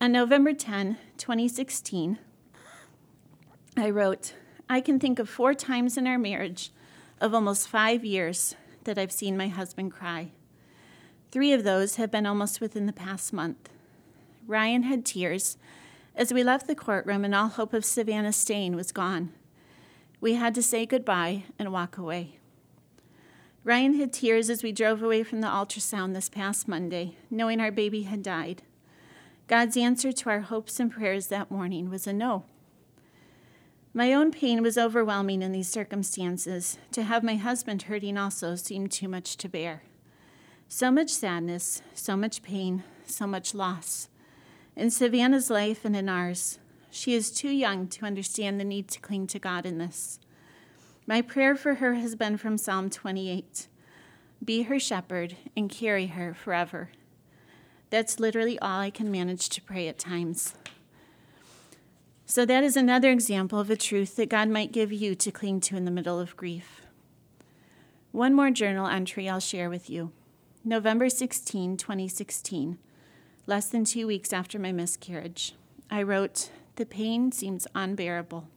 On 0.00 0.12
November 0.12 0.52
10, 0.52 0.96
2016, 1.18 2.18
I 3.76 3.90
wrote, 3.90 4.34
I 4.72 4.80
can 4.80 4.98
think 4.98 5.18
of 5.18 5.28
four 5.28 5.52
times 5.52 5.98
in 5.98 6.06
our 6.06 6.16
marriage 6.16 6.70
of 7.20 7.34
almost 7.34 7.68
five 7.68 8.06
years 8.06 8.56
that 8.84 8.96
I've 8.96 9.12
seen 9.12 9.36
my 9.36 9.48
husband 9.48 9.92
cry. 9.92 10.30
Three 11.30 11.52
of 11.52 11.62
those 11.62 11.96
have 11.96 12.10
been 12.10 12.24
almost 12.24 12.58
within 12.58 12.86
the 12.86 12.92
past 12.94 13.34
month. 13.34 13.68
Ryan 14.46 14.84
had 14.84 15.04
tears 15.04 15.58
as 16.16 16.32
we 16.32 16.42
left 16.42 16.66
the 16.66 16.74
courtroom, 16.74 17.22
and 17.22 17.34
all 17.34 17.48
hope 17.48 17.74
of 17.74 17.84
Savannah 17.84 18.32
staying 18.32 18.74
was 18.74 18.92
gone. 18.92 19.34
We 20.22 20.36
had 20.36 20.54
to 20.54 20.62
say 20.62 20.86
goodbye 20.86 21.42
and 21.58 21.70
walk 21.70 21.98
away. 21.98 22.38
Ryan 23.64 23.98
had 24.00 24.10
tears 24.10 24.48
as 24.48 24.62
we 24.62 24.72
drove 24.72 25.02
away 25.02 25.22
from 25.22 25.42
the 25.42 25.48
ultrasound 25.48 26.14
this 26.14 26.30
past 26.30 26.66
Monday, 26.66 27.18
knowing 27.30 27.60
our 27.60 27.70
baby 27.70 28.04
had 28.04 28.22
died. 28.22 28.62
God's 29.48 29.76
answer 29.76 30.12
to 30.12 30.30
our 30.30 30.40
hopes 30.40 30.80
and 30.80 30.90
prayers 30.90 31.26
that 31.26 31.50
morning 31.50 31.90
was 31.90 32.06
a 32.06 32.12
no. 32.14 32.46
My 33.94 34.14
own 34.14 34.30
pain 34.30 34.62
was 34.62 34.78
overwhelming 34.78 35.42
in 35.42 35.52
these 35.52 35.68
circumstances. 35.68 36.78
To 36.92 37.02
have 37.02 37.22
my 37.22 37.36
husband 37.36 37.82
hurting 37.82 38.16
also 38.16 38.54
seemed 38.54 38.90
too 38.90 39.06
much 39.06 39.36
to 39.36 39.50
bear. 39.50 39.82
So 40.66 40.90
much 40.90 41.10
sadness, 41.10 41.82
so 41.92 42.16
much 42.16 42.42
pain, 42.42 42.84
so 43.06 43.26
much 43.26 43.54
loss. 43.54 44.08
In 44.74 44.90
Savannah's 44.90 45.50
life 45.50 45.84
and 45.84 45.94
in 45.94 46.08
ours, 46.08 46.58
she 46.90 47.12
is 47.14 47.30
too 47.30 47.50
young 47.50 47.86
to 47.88 48.06
understand 48.06 48.58
the 48.58 48.64
need 48.64 48.88
to 48.88 49.00
cling 49.00 49.26
to 49.26 49.38
God 49.38 49.66
in 49.66 49.76
this. 49.76 50.18
My 51.06 51.20
prayer 51.20 51.54
for 51.54 51.74
her 51.74 51.94
has 51.94 52.14
been 52.14 52.38
from 52.38 52.56
Psalm 52.56 52.88
28 52.88 53.68
Be 54.42 54.62
her 54.62 54.78
shepherd 54.78 55.36
and 55.54 55.68
carry 55.68 56.06
her 56.06 56.32
forever. 56.32 56.88
That's 57.90 58.18
literally 58.18 58.58
all 58.58 58.80
I 58.80 58.88
can 58.88 59.10
manage 59.10 59.50
to 59.50 59.60
pray 59.60 59.86
at 59.88 59.98
times. 59.98 60.54
So, 62.34 62.46
that 62.46 62.64
is 62.64 62.78
another 62.78 63.10
example 63.10 63.60
of 63.60 63.68
a 63.68 63.76
truth 63.76 64.16
that 64.16 64.30
God 64.30 64.48
might 64.48 64.72
give 64.72 64.90
you 64.90 65.14
to 65.14 65.30
cling 65.30 65.60
to 65.60 65.76
in 65.76 65.84
the 65.84 65.90
middle 65.90 66.18
of 66.18 66.34
grief. 66.34 66.80
One 68.10 68.32
more 68.32 68.50
journal 68.50 68.86
entry 68.86 69.28
I'll 69.28 69.38
share 69.38 69.68
with 69.68 69.90
you 69.90 70.12
November 70.64 71.10
16, 71.10 71.76
2016, 71.76 72.78
less 73.46 73.68
than 73.68 73.84
two 73.84 74.06
weeks 74.06 74.32
after 74.32 74.58
my 74.58 74.72
miscarriage. 74.72 75.54
I 75.90 76.02
wrote, 76.02 76.48
The 76.76 76.86
pain 76.86 77.32
seems 77.32 77.66
unbearable. 77.74 78.48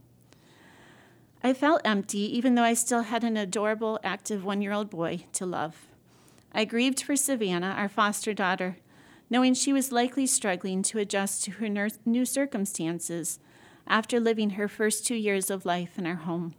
I 1.44 1.52
felt 1.52 1.82
empty, 1.84 2.34
even 2.38 2.56
though 2.56 2.64
I 2.64 2.76
still 2.76 3.02
had 3.02 3.26
an 3.26 3.36
adorable, 3.36 4.00
active 4.06 4.46
one 4.46 4.62
year 4.62 4.72
old 4.72 4.90
boy 4.90 5.26
to 5.34 5.46
love. 5.46 5.86
I 6.54 6.64
grieved 6.64 7.02
for 7.02 7.18
Savannah, 7.18 7.76
our 7.78 7.90
foster 7.90 8.34
daughter, 8.34 8.78
knowing 9.30 9.54
she 9.54 9.74
was 9.74 9.92
likely 9.92 10.26
struggling 10.26 10.82
to 10.84 11.00
adjust 11.00 11.44
to 11.44 11.52
her 11.52 11.90
new 12.06 12.24
circumstances 12.24 13.40
after 13.88 14.20
living 14.20 14.52
her 14.52 14.68
first 14.68 15.06
two 15.06 15.16
years 15.16 15.50
of 15.50 15.66
life 15.66 15.98
in 15.98 16.06
our 16.06 16.16
home. 16.16 16.56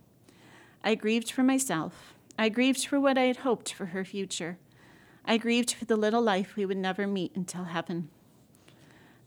I 0.84 0.94
grieved 0.94 1.30
for 1.30 1.42
myself. 1.42 2.14
I 2.38 2.48
grieved 2.48 2.86
for 2.86 3.00
what 3.00 3.18
I 3.18 3.24
had 3.24 3.38
hoped 3.38 3.72
for 3.72 3.86
her 3.86 4.04
future. 4.04 4.58
I 5.24 5.38
grieved 5.38 5.72
for 5.72 5.84
the 5.84 5.96
little 5.96 6.22
life 6.22 6.54
we 6.54 6.66
would 6.66 6.76
never 6.76 7.06
meet 7.06 7.34
until 7.34 7.64
heaven. 7.64 8.08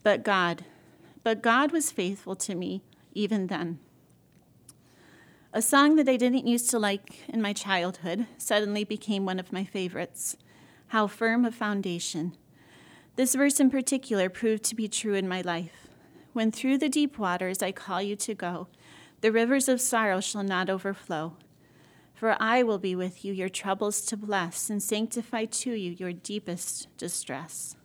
But 0.04 0.24
God, 0.24 0.64
but 1.24 1.42
God 1.42 1.72
was 1.72 1.92
faithful 1.92 2.36
to 2.38 2.56
me 2.56 2.82
even 3.14 3.48
then. 3.48 3.80
A 5.52 5.62
song 5.62 5.96
that 5.96 6.08
I 6.08 6.16
didn't 6.16 6.48
used 6.48 6.70
to 6.70 6.80
like 6.80 7.28
in 7.28 7.42
my 7.42 7.54
childhood 7.54 8.28
suddenly 8.38 8.84
became 8.84 9.26
one 9.26 9.40
of 9.40 9.52
my 9.52 9.66
favorites. 9.66 10.38
How 10.88 11.08
firm 11.08 11.44
a 11.44 11.52
foundation. 11.52 12.38
This 13.16 13.36
verse 13.36 13.60
in 13.60 13.70
particular 13.70 14.30
proved 14.30 14.64
to 14.66 14.76
be 14.76 14.88
true 14.88 15.16
in 15.16 15.28
my 15.28 15.42
life. 15.42 15.89
When 16.40 16.54
through 16.54 16.78
the 16.78 16.88
deep 16.88 17.20
waters 17.20 17.62
I 17.62 17.74
call 17.74 18.02
you 18.02 18.16
to 18.16 18.34
go, 18.34 18.70
the 19.20 19.30
rivers 19.30 19.68
of 19.68 19.82
sorrow 19.82 20.22
shall 20.22 20.42
not 20.42 20.70
overflow. 20.70 21.36
For 22.14 22.42
I 22.42 22.64
will 22.64 22.78
be 22.78 22.96
with 22.96 23.26
you, 23.26 23.34
your 23.34 23.50
troubles 23.50 24.00
to 24.04 24.16
bless, 24.16 24.70
and 24.70 24.82
sanctify 24.82 25.44
to 25.44 25.74
you 25.74 25.92
your 25.92 26.14
deepest 26.14 26.88
distress. 26.96 27.76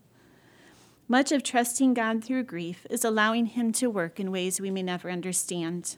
Much 1.09 1.33
of 1.33 1.43
trusting 1.43 1.95
God 1.95 2.23
through 2.23 2.45
grief 2.45 2.87
is 2.91 3.05
allowing 3.05 3.47
Him 3.47 3.73
to 3.73 3.91
work 3.91 4.21
in 4.21 4.31
ways 4.31 4.61
we 4.61 4.71
may 4.71 4.85
never 4.85 5.11
understand. 5.11 5.97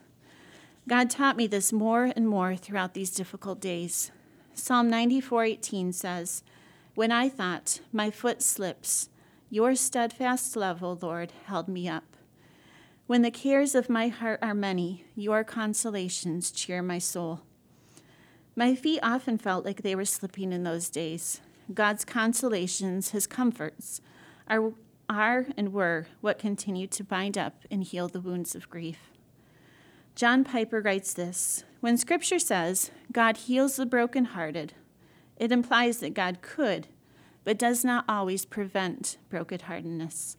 God 0.88 1.10
taught 1.10 1.36
me 1.36 1.46
this 1.46 1.74
more 1.74 2.10
and 2.16 2.26
more 2.26 2.56
throughout 2.56 2.94
these 2.94 3.10
difficult 3.10 3.60
days. 3.60 4.12
Psalm 4.54 4.88
94:18 4.88 5.92
says, 5.92 6.42
"When 6.94 7.12
I 7.12 7.28
thought 7.28 7.80
my 7.92 8.10
foot 8.10 8.40
slips, 8.40 9.10
your 9.50 9.74
steadfast 9.74 10.56
love, 10.56 10.82
O 10.82 10.98
Lord, 11.02 11.32
held 11.44 11.68
me 11.68 11.86
up. 11.86 12.15
When 13.06 13.22
the 13.22 13.30
cares 13.30 13.76
of 13.76 13.88
my 13.88 14.08
heart 14.08 14.40
are 14.42 14.54
many, 14.54 15.04
your 15.14 15.44
consolations 15.44 16.50
cheer 16.50 16.82
my 16.82 16.98
soul. 16.98 17.42
My 18.56 18.74
feet 18.74 18.98
often 19.00 19.38
felt 19.38 19.64
like 19.64 19.82
they 19.82 19.94
were 19.94 20.04
slipping 20.04 20.52
in 20.52 20.64
those 20.64 20.88
days. 20.88 21.40
God's 21.72 22.04
consolations, 22.04 23.10
his 23.10 23.28
comforts, 23.28 24.00
are, 24.48 24.72
are 25.08 25.46
and 25.56 25.72
were 25.72 26.08
what 26.20 26.40
continue 26.40 26.88
to 26.88 27.04
bind 27.04 27.38
up 27.38 27.62
and 27.70 27.84
heal 27.84 28.08
the 28.08 28.20
wounds 28.20 28.56
of 28.56 28.68
grief. 28.68 28.98
John 30.16 30.42
Piper 30.42 30.80
writes 30.80 31.14
this 31.14 31.62
When 31.78 31.96
scripture 31.96 32.40
says 32.40 32.90
God 33.12 33.36
heals 33.36 33.76
the 33.76 33.86
brokenhearted, 33.86 34.72
it 35.36 35.52
implies 35.52 35.98
that 35.98 36.14
God 36.14 36.42
could, 36.42 36.88
but 37.44 37.56
does 37.56 37.84
not 37.84 38.04
always 38.08 38.44
prevent 38.44 39.16
brokenheartedness. 39.30 40.36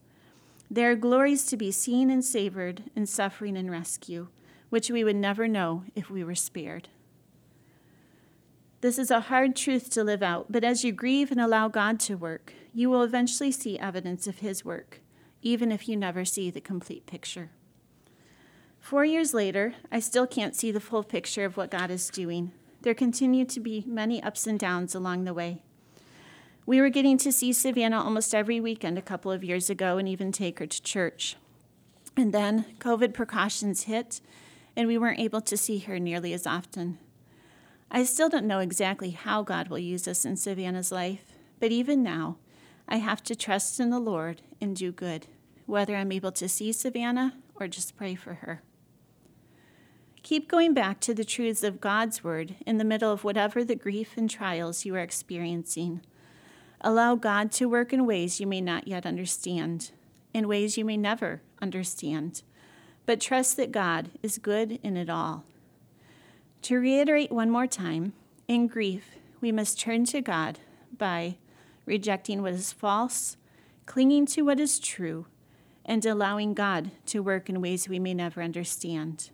There 0.69 0.91
are 0.91 0.95
glories 0.95 1.45
to 1.45 1.57
be 1.57 1.71
seen 1.71 2.09
and 2.09 2.23
savored 2.23 2.83
in 2.95 3.05
suffering 3.05 3.55
and 3.55 3.71
rescue, 3.71 4.27
which 4.69 4.91
we 4.91 5.03
would 5.03 5.15
never 5.15 5.47
know 5.47 5.83
if 5.95 6.09
we 6.09 6.23
were 6.23 6.35
spared. 6.35 6.89
This 8.81 8.99
is 8.99 9.09
a 9.09 9.21
hard 9.21 9.55
truth 9.55 9.89
to 9.91 10.03
live 10.03 10.21
out, 10.21 10.51
but 10.51 10.63
as 10.63 10.83
you 10.83 10.91
grieve 10.91 11.31
and 11.31 11.39
allow 11.39 11.67
God 11.67 11.99
to 12.01 12.15
work, 12.15 12.53
you 12.73 12.89
will 12.89 13.01
eventually 13.01 13.51
see 13.51 13.79
evidence 13.79 14.27
of 14.27 14.39
His 14.39 14.63
work, 14.63 15.01
even 15.41 15.71
if 15.71 15.87
you 15.87 15.95
never 15.95 16.25
see 16.25 16.51
the 16.51 16.61
complete 16.61 17.05
picture. 17.05 17.49
Four 18.79 19.03
years 19.03 19.33
later, 19.33 19.73
I 19.91 19.99
still 19.99 20.27
can't 20.27 20.55
see 20.55 20.71
the 20.71 20.79
full 20.79 21.03
picture 21.03 21.43
of 21.43 21.57
what 21.57 21.71
God 21.71 21.89
is 21.89 22.09
doing. 22.09 22.51
There 22.81 22.93
continue 22.93 23.45
to 23.45 23.59
be 23.59 23.83
many 23.87 24.21
ups 24.21 24.45
and 24.45 24.59
downs 24.59 24.93
along 24.93 25.23
the 25.23 25.33
way. 25.33 25.63
We 26.67 26.81
were 26.81 26.89
getting 26.89 27.17
to 27.19 27.31
see 27.31 27.53
Savannah 27.53 28.03
almost 28.03 28.35
every 28.35 28.59
weekend 28.59 28.97
a 28.97 29.01
couple 29.01 29.31
of 29.31 29.41
years 29.41 29.69
ago 29.69 29.97
and 29.97 30.07
even 30.07 30.33
take 30.33 30.59
her 30.59 30.67
to 30.67 30.83
church. 30.83 31.37
And 32.17 32.33
then 32.33 32.65
COVID 32.79 33.13
precautions 33.13 33.83
hit, 33.83 34.19
and 34.75 34.85
we 34.85 34.97
weren't 34.97 35.21
able 35.21 35.39
to 35.39 35.55
see 35.55 35.79
her 35.79 35.97
nearly 35.97 36.33
as 36.33 36.45
often. 36.45 36.99
I 37.89 38.03
still 38.03 38.27
don't 38.27 38.47
know 38.47 38.59
exactly 38.59 39.11
how 39.11 39.43
God 39.43 39.69
will 39.69 39.79
use 39.79 40.09
us 40.09 40.25
in 40.25 40.35
Savannah's 40.35 40.91
life, 40.91 41.31
but 41.61 41.71
even 41.71 42.03
now, 42.03 42.35
I 42.85 42.97
have 42.97 43.23
to 43.23 43.35
trust 43.35 43.79
in 43.79 43.89
the 43.89 43.97
Lord 43.97 44.41
and 44.59 44.75
do 44.75 44.91
good, 44.91 45.27
whether 45.67 45.95
I'm 45.95 46.11
able 46.11 46.33
to 46.33 46.49
see 46.49 46.73
Savannah 46.73 47.35
or 47.55 47.69
just 47.69 47.95
pray 47.95 48.13
for 48.13 48.33
her. 48.33 48.61
Keep 50.21 50.49
going 50.49 50.73
back 50.73 50.99
to 50.99 51.13
the 51.13 51.23
truths 51.23 51.63
of 51.63 51.79
God's 51.79 52.25
Word 52.25 52.55
in 52.65 52.77
the 52.77 52.83
middle 52.83 53.13
of 53.13 53.23
whatever 53.23 53.63
the 53.63 53.75
grief 53.75 54.17
and 54.17 54.29
trials 54.29 54.83
you 54.83 54.93
are 54.95 54.99
experiencing. 54.99 56.01
Allow 56.81 57.15
God 57.15 57.51
to 57.53 57.67
work 57.67 57.91
in 57.91 58.05
ways 58.05 58.39
you 58.39 58.47
may 58.47 58.61
not 58.61 58.87
yet 58.87 59.05
understand, 59.05 59.91
in 60.33 60.47
ways 60.47 60.77
you 60.77 60.85
may 60.85 60.97
never 60.97 61.41
understand, 61.61 62.43
but 63.05 63.19
trust 63.19 63.57
that 63.57 63.71
God 63.71 64.11
is 64.21 64.37
good 64.37 64.79
in 64.83 64.95
it 64.95 65.09
all. 65.09 65.43
To 66.63 66.77
reiterate 66.77 67.31
one 67.31 67.49
more 67.49 67.67
time, 67.67 68.13
in 68.47 68.67
grief, 68.67 69.15
we 69.41 69.51
must 69.51 69.79
turn 69.79 70.05
to 70.05 70.21
God 70.21 70.59
by 70.95 71.37
rejecting 71.85 72.41
what 72.41 72.53
is 72.53 72.73
false, 72.73 73.37
clinging 73.85 74.25
to 74.27 74.43
what 74.43 74.59
is 74.59 74.79
true, 74.79 75.25
and 75.85 76.05
allowing 76.05 76.53
God 76.53 76.91
to 77.07 77.23
work 77.23 77.49
in 77.49 77.61
ways 77.61 77.87
we 77.87 77.99
may 77.99 78.13
never 78.13 78.41
understand. 78.41 79.31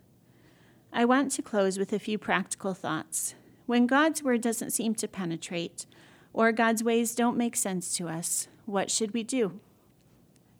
I 0.93 1.06
want 1.06 1.32
to 1.32 1.41
close 1.41 1.79
with 1.79 1.91
a 1.91 1.99
few 1.99 2.17
practical 2.17 2.73
thoughts. 2.73 3.34
When 3.65 3.88
God's 3.88 4.21
word 4.21 4.41
doesn't 4.41 4.71
seem 4.71 4.93
to 4.95 5.08
penetrate, 5.08 5.88
or 6.34 6.52
God's 6.52 6.84
ways 6.84 7.15
don't 7.15 7.38
make 7.38 7.56
sense 7.56 7.96
to 7.98 8.10
us, 8.10 8.48
what 8.65 8.89
should 8.89 9.13
we 9.13 9.24
do? 9.24 9.60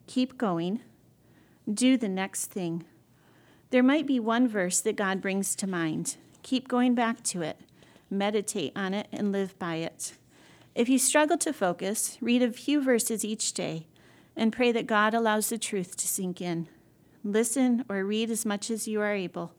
Keep 0.06 0.38
going. 0.38 0.80
Do 1.72 1.96
the 1.96 2.08
next 2.08 2.46
thing. 2.46 2.84
There 3.70 3.82
might 3.82 4.06
be 4.06 4.20
one 4.20 4.46
verse 4.46 4.80
that 4.80 4.96
God 4.96 5.20
brings 5.20 5.56
to 5.56 5.66
mind. 5.66 6.16
Keep 6.42 6.68
going 6.68 6.94
back 6.94 7.22
to 7.24 7.42
it. 7.42 7.58
Meditate 8.10 8.72
on 8.76 8.94
it 8.94 9.08
and 9.10 9.32
live 9.32 9.58
by 9.58 9.76
it. 9.76 10.12
If 10.74 10.88
you 10.88 10.98
struggle 10.98 11.38
to 11.38 11.52
focus, 11.52 12.18
read 12.20 12.42
a 12.42 12.52
few 12.52 12.82
verses 12.82 13.24
each 13.24 13.52
day 13.52 13.86
and 14.36 14.52
pray 14.52 14.72
that 14.72 14.86
God 14.86 15.14
allows 15.14 15.48
the 15.48 15.58
truth 15.58 15.96
to 15.96 16.08
sink 16.08 16.40
in. 16.40 16.68
Listen 17.24 17.84
or 17.88 18.04
read 18.04 18.30
as 18.30 18.44
much 18.44 18.70
as 18.70 18.86
you 18.86 19.00
are 19.00 19.14
able. 19.14 19.52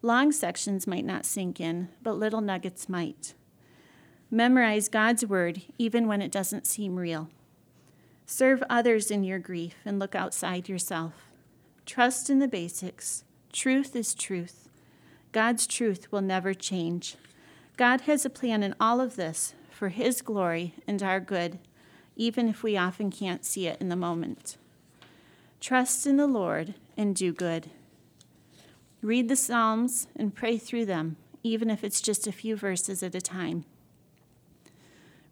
Long 0.00 0.32
sections 0.32 0.86
might 0.86 1.04
not 1.04 1.24
sink 1.24 1.60
in, 1.60 1.88
but 2.02 2.12
little 2.12 2.40
nuggets 2.40 2.88
might. 2.88 3.34
Memorize 4.30 4.88
God's 4.88 5.24
word 5.24 5.62
even 5.78 6.06
when 6.06 6.22
it 6.22 6.32
doesn't 6.32 6.66
seem 6.66 6.96
real. 6.96 7.28
Serve 8.26 8.62
others 8.70 9.10
in 9.10 9.22
your 9.22 9.38
grief 9.38 9.74
and 9.84 9.98
look 9.98 10.14
outside 10.14 10.68
yourself. 10.68 11.12
Trust 11.86 12.30
in 12.30 12.38
the 12.38 12.48
basics. 12.48 13.24
Truth 13.52 13.94
is 13.94 14.14
truth. 14.14 14.68
God's 15.32 15.66
truth 15.66 16.10
will 16.10 16.22
never 16.22 16.54
change. 16.54 17.16
God 17.76 18.02
has 18.02 18.24
a 18.24 18.30
plan 18.30 18.62
in 18.62 18.74
all 18.80 19.00
of 19.00 19.16
this 19.16 19.54
for 19.70 19.88
His 19.88 20.22
glory 20.22 20.74
and 20.86 21.02
our 21.02 21.20
good, 21.20 21.58
even 22.16 22.48
if 22.48 22.62
we 22.62 22.76
often 22.76 23.10
can't 23.10 23.44
see 23.44 23.66
it 23.66 23.80
in 23.80 23.88
the 23.88 23.96
moment. 23.96 24.56
Trust 25.60 26.06
in 26.06 26.16
the 26.16 26.26
Lord 26.26 26.74
and 26.96 27.14
do 27.14 27.32
good. 27.32 27.70
Read 29.02 29.28
the 29.28 29.36
Psalms 29.36 30.06
and 30.16 30.34
pray 30.34 30.56
through 30.56 30.86
them, 30.86 31.16
even 31.42 31.68
if 31.68 31.84
it's 31.84 32.00
just 32.00 32.26
a 32.26 32.32
few 32.32 32.56
verses 32.56 33.02
at 33.02 33.14
a 33.14 33.20
time. 33.20 33.64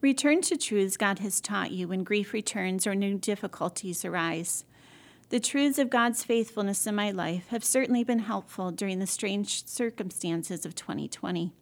Return 0.02 0.40
to 0.42 0.56
truths 0.56 0.96
God 0.96 1.20
has 1.20 1.40
taught 1.40 1.70
you 1.70 1.86
when 1.86 2.02
grief 2.02 2.32
returns 2.32 2.88
or 2.88 2.94
new 2.96 3.16
difficulties 3.16 4.04
arise. 4.04 4.64
The 5.28 5.38
truths 5.38 5.78
of 5.78 5.90
God's 5.90 6.24
faithfulness 6.24 6.88
in 6.88 6.96
my 6.96 7.12
life 7.12 7.46
have 7.50 7.62
certainly 7.62 8.02
been 8.02 8.18
helpful 8.18 8.72
during 8.72 8.98
the 8.98 9.06
strange 9.06 9.64
circumstances 9.64 10.66
of 10.66 10.74
2020. 10.74 11.52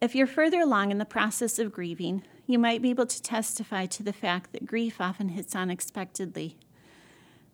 If 0.00 0.16
you're 0.16 0.26
further 0.26 0.60
along 0.60 0.90
in 0.90 0.98
the 0.98 1.04
process 1.04 1.60
of 1.60 1.70
grieving, 1.70 2.24
you 2.44 2.58
might 2.58 2.82
be 2.82 2.90
able 2.90 3.06
to 3.06 3.22
testify 3.22 3.86
to 3.86 4.02
the 4.02 4.12
fact 4.12 4.50
that 4.50 4.66
grief 4.66 5.00
often 5.00 5.28
hits 5.28 5.54
unexpectedly. 5.54 6.56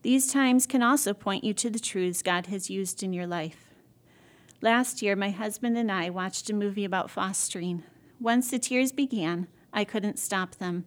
These 0.01 0.33
times 0.33 0.65
can 0.65 0.81
also 0.81 1.13
point 1.13 1.43
you 1.43 1.53
to 1.53 1.69
the 1.69 1.79
truths 1.79 2.23
God 2.23 2.47
has 2.47 2.71
used 2.71 3.03
in 3.03 3.13
your 3.13 3.27
life. 3.27 3.67
Last 4.61 5.03
year, 5.03 5.15
my 5.15 5.29
husband 5.29 5.77
and 5.77 5.91
I 5.91 6.09
watched 6.09 6.49
a 6.49 6.55
movie 6.55 6.85
about 6.85 7.11
fostering. 7.11 7.83
Once 8.19 8.49
the 8.49 8.57
tears 8.57 8.91
began, 8.91 9.47
I 9.75 9.83
couldn't 9.83 10.17
stop 10.17 10.55
them, 10.55 10.85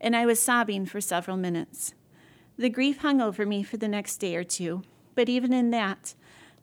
and 0.00 0.16
I 0.16 0.24
was 0.24 0.40
sobbing 0.40 0.86
for 0.86 1.00
several 1.00 1.36
minutes. 1.36 1.92
The 2.56 2.70
grief 2.70 2.98
hung 2.98 3.20
over 3.20 3.44
me 3.44 3.62
for 3.62 3.76
the 3.76 3.88
next 3.88 4.18
day 4.18 4.36
or 4.36 4.44
two, 4.44 4.82
but 5.14 5.28
even 5.28 5.52
in 5.52 5.70
that, 5.72 6.14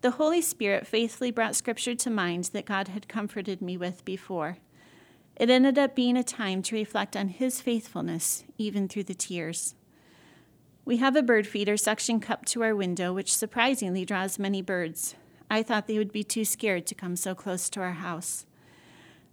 the 0.02 0.12
Holy 0.12 0.42
Spirit 0.42 0.88
faithfully 0.88 1.30
brought 1.30 1.56
scripture 1.56 1.94
to 1.94 2.10
mind 2.10 2.46
that 2.54 2.66
God 2.66 2.88
had 2.88 3.10
comforted 3.10 3.62
me 3.62 3.78
with 3.78 4.06
before. 4.06 4.58
It 5.36 5.50
ended 5.50 5.78
up 5.78 5.94
being 5.94 6.16
a 6.16 6.24
time 6.24 6.62
to 6.64 6.76
reflect 6.76 7.18
on 7.18 7.28
His 7.28 7.62
faithfulness, 7.62 8.46
even 8.58 8.88
through 8.88 9.04
the 9.04 9.14
tears. 9.14 9.76
We 10.86 10.98
have 10.98 11.16
a 11.16 11.22
bird 11.22 11.46
feeder 11.46 11.76
suction 11.76 12.22
cup 12.22 12.46
to 12.46 12.64
our 12.64 12.76
window, 12.76 13.12
which 13.12 13.36
surprisingly 13.36 14.06
draws 14.06 14.40
many 14.40 14.62
birds. 14.62 15.16
I 15.52 15.62
thought 15.62 15.88
they 15.88 15.98
would 15.98 16.14
be 16.14 16.24
too 16.24 16.46
scared 16.46 16.88
to 16.88 16.96
come 16.96 17.18
so 17.18 17.36
close 17.36 17.70
to 17.72 17.82
our 17.82 17.94
house. 17.94 18.47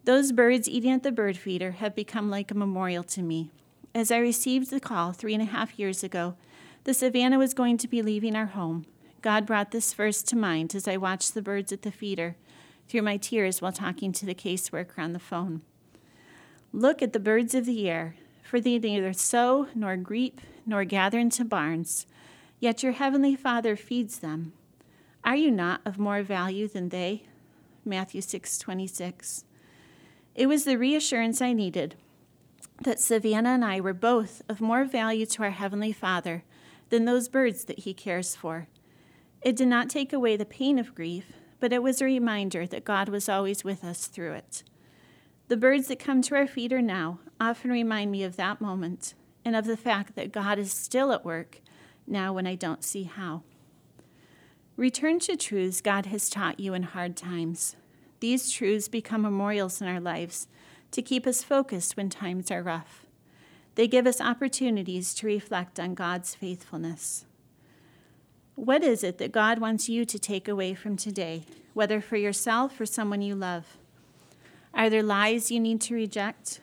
Those 0.04 0.32
birds 0.32 0.68
eating 0.68 0.92
at 0.92 1.02
the 1.02 1.12
bird 1.12 1.38
feeder 1.38 1.72
have 1.72 1.94
become 1.94 2.28
like 2.28 2.50
a 2.50 2.54
memorial 2.54 3.02
to 3.04 3.22
me. 3.22 3.50
As 3.94 4.10
I 4.10 4.18
received 4.18 4.70
the 4.70 4.80
call 4.80 5.12
three 5.12 5.32
and 5.32 5.42
a 5.42 5.46
half 5.46 5.78
years 5.78 6.04
ago 6.04 6.36
the 6.84 6.92
Savannah 6.92 7.38
was 7.38 7.54
going 7.54 7.78
to 7.78 7.88
be 7.88 8.02
leaving 8.02 8.36
our 8.36 8.46
home. 8.46 8.84
God 9.22 9.46
brought 9.46 9.70
this 9.70 9.94
verse 9.94 10.22
to 10.24 10.36
mind 10.36 10.74
as 10.74 10.86
I 10.86 10.98
watched 10.98 11.32
the 11.32 11.40
birds 11.40 11.72
at 11.72 11.80
the 11.80 11.90
feeder 11.90 12.36
through 12.86 13.00
my 13.00 13.16
tears 13.16 13.62
while 13.62 13.72
talking 13.72 14.12
to 14.12 14.26
the 14.26 14.34
caseworker 14.34 14.98
on 14.98 15.14
the 15.14 15.18
phone. 15.18 15.62
Look 16.74 17.00
at 17.00 17.14
the 17.14 17.18
birds 17.18 17.54
of 17.54 17.64
the 17.64 17.88
air, 17.88 18.16
for 18.42 18.60
they 18.60 18.78
neither 18.78 19.14
sow 19.14 19.68
nor 19.74 19.96
reap 19.96 20.42
nor 20.66 20.84
gather 20.84 21.18
into 21.18 21.46
barns, 21.46 22.06
yet 22.60 22.82
your 22.82 22.92
heavenly 22.92 23.34
Father 23.34 23.76
feeds 23.76 24.18
them. 24.18 24.52
Are 25.24 25.36
you 25.36 25.50
not 25.50 25.80
of 25.86 25.98
more 25.98 26.22
value 26.22 26.68
than 26.68 26.90
they? 26.90 27.22
Matthew 27.86 28.20
6:26. 28.20 29.44
It 30.34 30.46
was 30.46 30.64
the 30.64 30.76
reassurance 30.76 31.40
I 31.40 31.52
needed 31.52 31.96
that 32.82 33.00
Savannah 33.00 33.50
and 33.50 33.64
I 33.64 33.80
were 33.80 33.94
both 33.94 34.42
of 34.48 34.60
more 34.60 34.84
value 34.84 35.26
to 35.26 35.44
our 35.44 35.50
heavenly 35.50 35.92
Father 35.92 36.42
than 36.88 37.04
those 37.04 37.28
birds 37.28 37.64
that 37.64 37.80
he 37.80 37.94
cares 37.94 38.34
for. 38.34 38.66
It 39.42 39.56
did 39.56 39.68
not 39.68 39.88
take 39.88 40.12
away 40.12 40.36
the 40.36 40.44
pain 40.44 40.78
of 40.78 40.94
grief, 40.94 41.32
but 41.60 41.72
it 41.72 41.82
was 41.82 42.00
a 42.00 42.06
reminder 42.06 42.66
that 42.66 42.84
God 42.84 43.08
was 43.08 43.28
always 43.28 43.62
with 43.62 43.84
us 43.84 44.06
through 44.06 44.32
it. 44.32 44.64
The 45.48 45.56
birds 45.56 45.88
that 45.88 45.98
come 45.98 46.20
to 46.22 46.34
our 46.34 46.46
feeder 46.46 46.82
now 46.82 47.20
often 47.40 47.70
remind 47.70 48.10
me 48.10 48.24
of 48.24 48.36
that 48.36 48.60
moment 48.60 49.14
and 49.44 49.54
of 49.54 49.66
the 49.66 49.76
fact 49.76 50.16
that 50.16 50.32
God 50.32 50.58
is 50.58 50.72
still 50.72 51.12
at 51.12 51.24
work 51.24 51.60
now 52.06 52.32
when 52.32 52.46
I 52.46 52.54
don't 52.54 52.82
see 52.82 53.04
how. 53.04 53.42
Return 54.76 55.20
to 55.20 55.36
truths 55.36 55.80
God 55.80 56.06
has 56.06 56.28
taught 56.28 56.58
you 56.58 56.74
in 56.74 56.82
hard 56.82 57.16
times. 57.16 57.76
These 58.24 58.50
truths 58.50 58.88
become 58.88 59.20
memorials 59.20 59.82
in 59.82 59.86
our 59.86 60.00
lives 60.00 60.48
to 60.92 61.02
keep 61.02 61.26
us 61.26 61.42
focused 61.42 61.94
when 61.94 62.08
times 62.08 62.50
are 62.50 62.62
rough. 62.62 63.04
They 63.74 63.86
give 63.86 64.06
us 64.06 64.18
opportunities 64.18 65.12
to 65.16 65.26
reflect 65.26 65.78
on 65.78 65.92
God's 65.92 66.34
faithfulness. 66.34 67.26
What 68.54 68.82
is 68.82 69.04
it 69.04 69.18
that 69.18 69.30
God 69.30 69.58
wants 69.58 69.90
you 69.90 70.06
to 70.06 70.18
take 70.18 70.48
away 70.48 70.72
from 70.72 70.96
today, 70.96 71.44
whether 71.74 72.00
for 72.00 72.16
yourself 72.16 72.80
or 72.80 72.86
someone 72.86 73.20
you 73.20 73.34
love? 73.34 73.76
Are 74.72 74.88
there 74.88 75.02
lies 75.02 75.50
you 75.50 75.60
need 75.60 75.82
to 75.82 75.94
reject? 75.94 76.62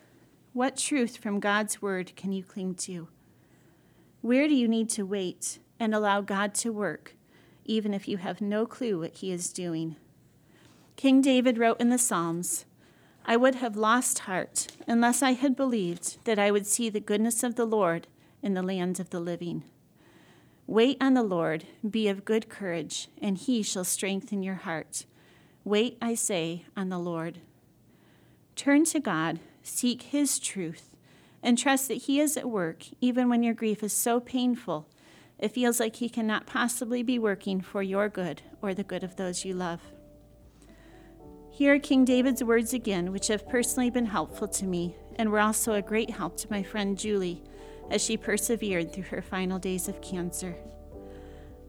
What 0.54 0.78
truth 0.78 1.18
from 1.18 1.40
God's 1.40 1.80
word 1.80 2.16
can 2.16 2.32
you 2.32 2.44
cling 2.44 2.74
to? 2.90 3.08
Where 4.22 4.48
do 4.48 4.56
you 4.56 4.68
need 4.68 4.90
to 4.90 5.06
wait 5.06 5.60
and 5.80 5.94
allow 5.94 6.22
God 6.22 6.56
to 6.56 6.74
work, 6.74 7.14
even 7.66 7.94
if 7.94 8.08
you 8.08 8.18
have 8.18 8.42
no 8.42 8.66
clue 8.66 8.98
what 8.98 9.18
he 9.18 9.32
is 9.32 9.54
doing? 9.54 9.96
King 11.02 11.20
David 11.20 11.58
wrote 11.58 11.82
in 11.82 11.90
the 11.90 11.98
Psalms 11.98 12.66
I 13.26 13.36
would 13.36 13.56
have 13.56 13.76
lost 13.76 14.20
heart 14.20 14.68
unless 14.88 15.24
I 15.24 15.32
had 15.32 15.56
believed 15.56 16.24
that 16.26 16.38
I 16.38 16.52
would 16.52 16.68
see 16.68 16.90
the 16.90 17.00
goodness 17.00 17.42
of 17.42 17.56
the 17.56 17.66
Lord 17.66 18.06
in 18.44 18.54
the 18.54 18.62
land 18.62 19.00
of 19.00 19.10
the 19.10 19.20
living. 19.20 19.64
Wait 20.68 20.98
on 21.02 21.16
the 21.16 21.24
Lord, 21.24 21.66
be 21.90 22.08
of 22.08 22.24
good 22.24 22.50
courage, 22.50 23.08
and 23.20 23.36
he 23.36 23.64
shall 23.64 23.84
strengthen 23.84 24.44
your 24.44 24.58
heart. 24.58 25.08
Wait, 25.64 25.98
I 26.04 26.14
say, 26.14 26.66
on 26.78 26.90
the 26.90 27.00
Lord. 27.00 27.40
Turn 28.56 28.86
to 28.86 29.00
God, 29.00 29.40
seek 29.64 30.04
his 30.04 30.38
truth, 30.38 30.96
and 31.42 31.58
trust 31.58 31.88
that 31.88 32.04
he 32.04 32.20
is 32.20 32.38
at 32.38 32.48
work 32.48 32.84
even 33.02 33.28
when 33.28 33.42
your 33.42 33.56
grief 33.56 33.82
is 33.82 33.92
so 33.92 34.20
painful 34.20 34.88
it 35.40 35.52
feels 35.52 35.80
like 35.80 35.96
he 35.96 36.10
cannot 36.10 36.46
possibly 36.46 37.02
be 37.02 37.18
working 37.18 37.60
for 37.60 37.82
your 37.82 38.08
good 38.08 38.44
or 38.62 38.76
the 38.76 38.84
good 38.84 39.04
of 39.04 39.16
those 39.16 39.44
you 39.44 39.56
love. 39.56 39.82
Here 41.62 41.76
are 41.76 41.80
King 41.80 42.06
David's 42.06 42.44
words 42.44 42.74
again, 42.74 43.12
which 43.12 43.28
have 43.28 43.48
personally 43.48 43.92
been 43.92 44.08
helpful 44.08 44.48
to 44.48 44.66
me 44.66 44.96
and 45.18 45.30
were 45.30 45.40
also 45.40 45.74
a 45.74 45.82
great 45.84 46.10
help 46.10 46.36
to 46.38 46.50
my 46.50 46.64
friend 46.64 46.98
Julie 46.98 47.44
as 47.92 48.04
she 48.04 48.18
persevered 48.18 48.92
through 48.92 49.04
her 49.04 49.22
final 49.22 49.60
days 49.60 49.88
of 49.88 50.02
cancer. 50.02 50.56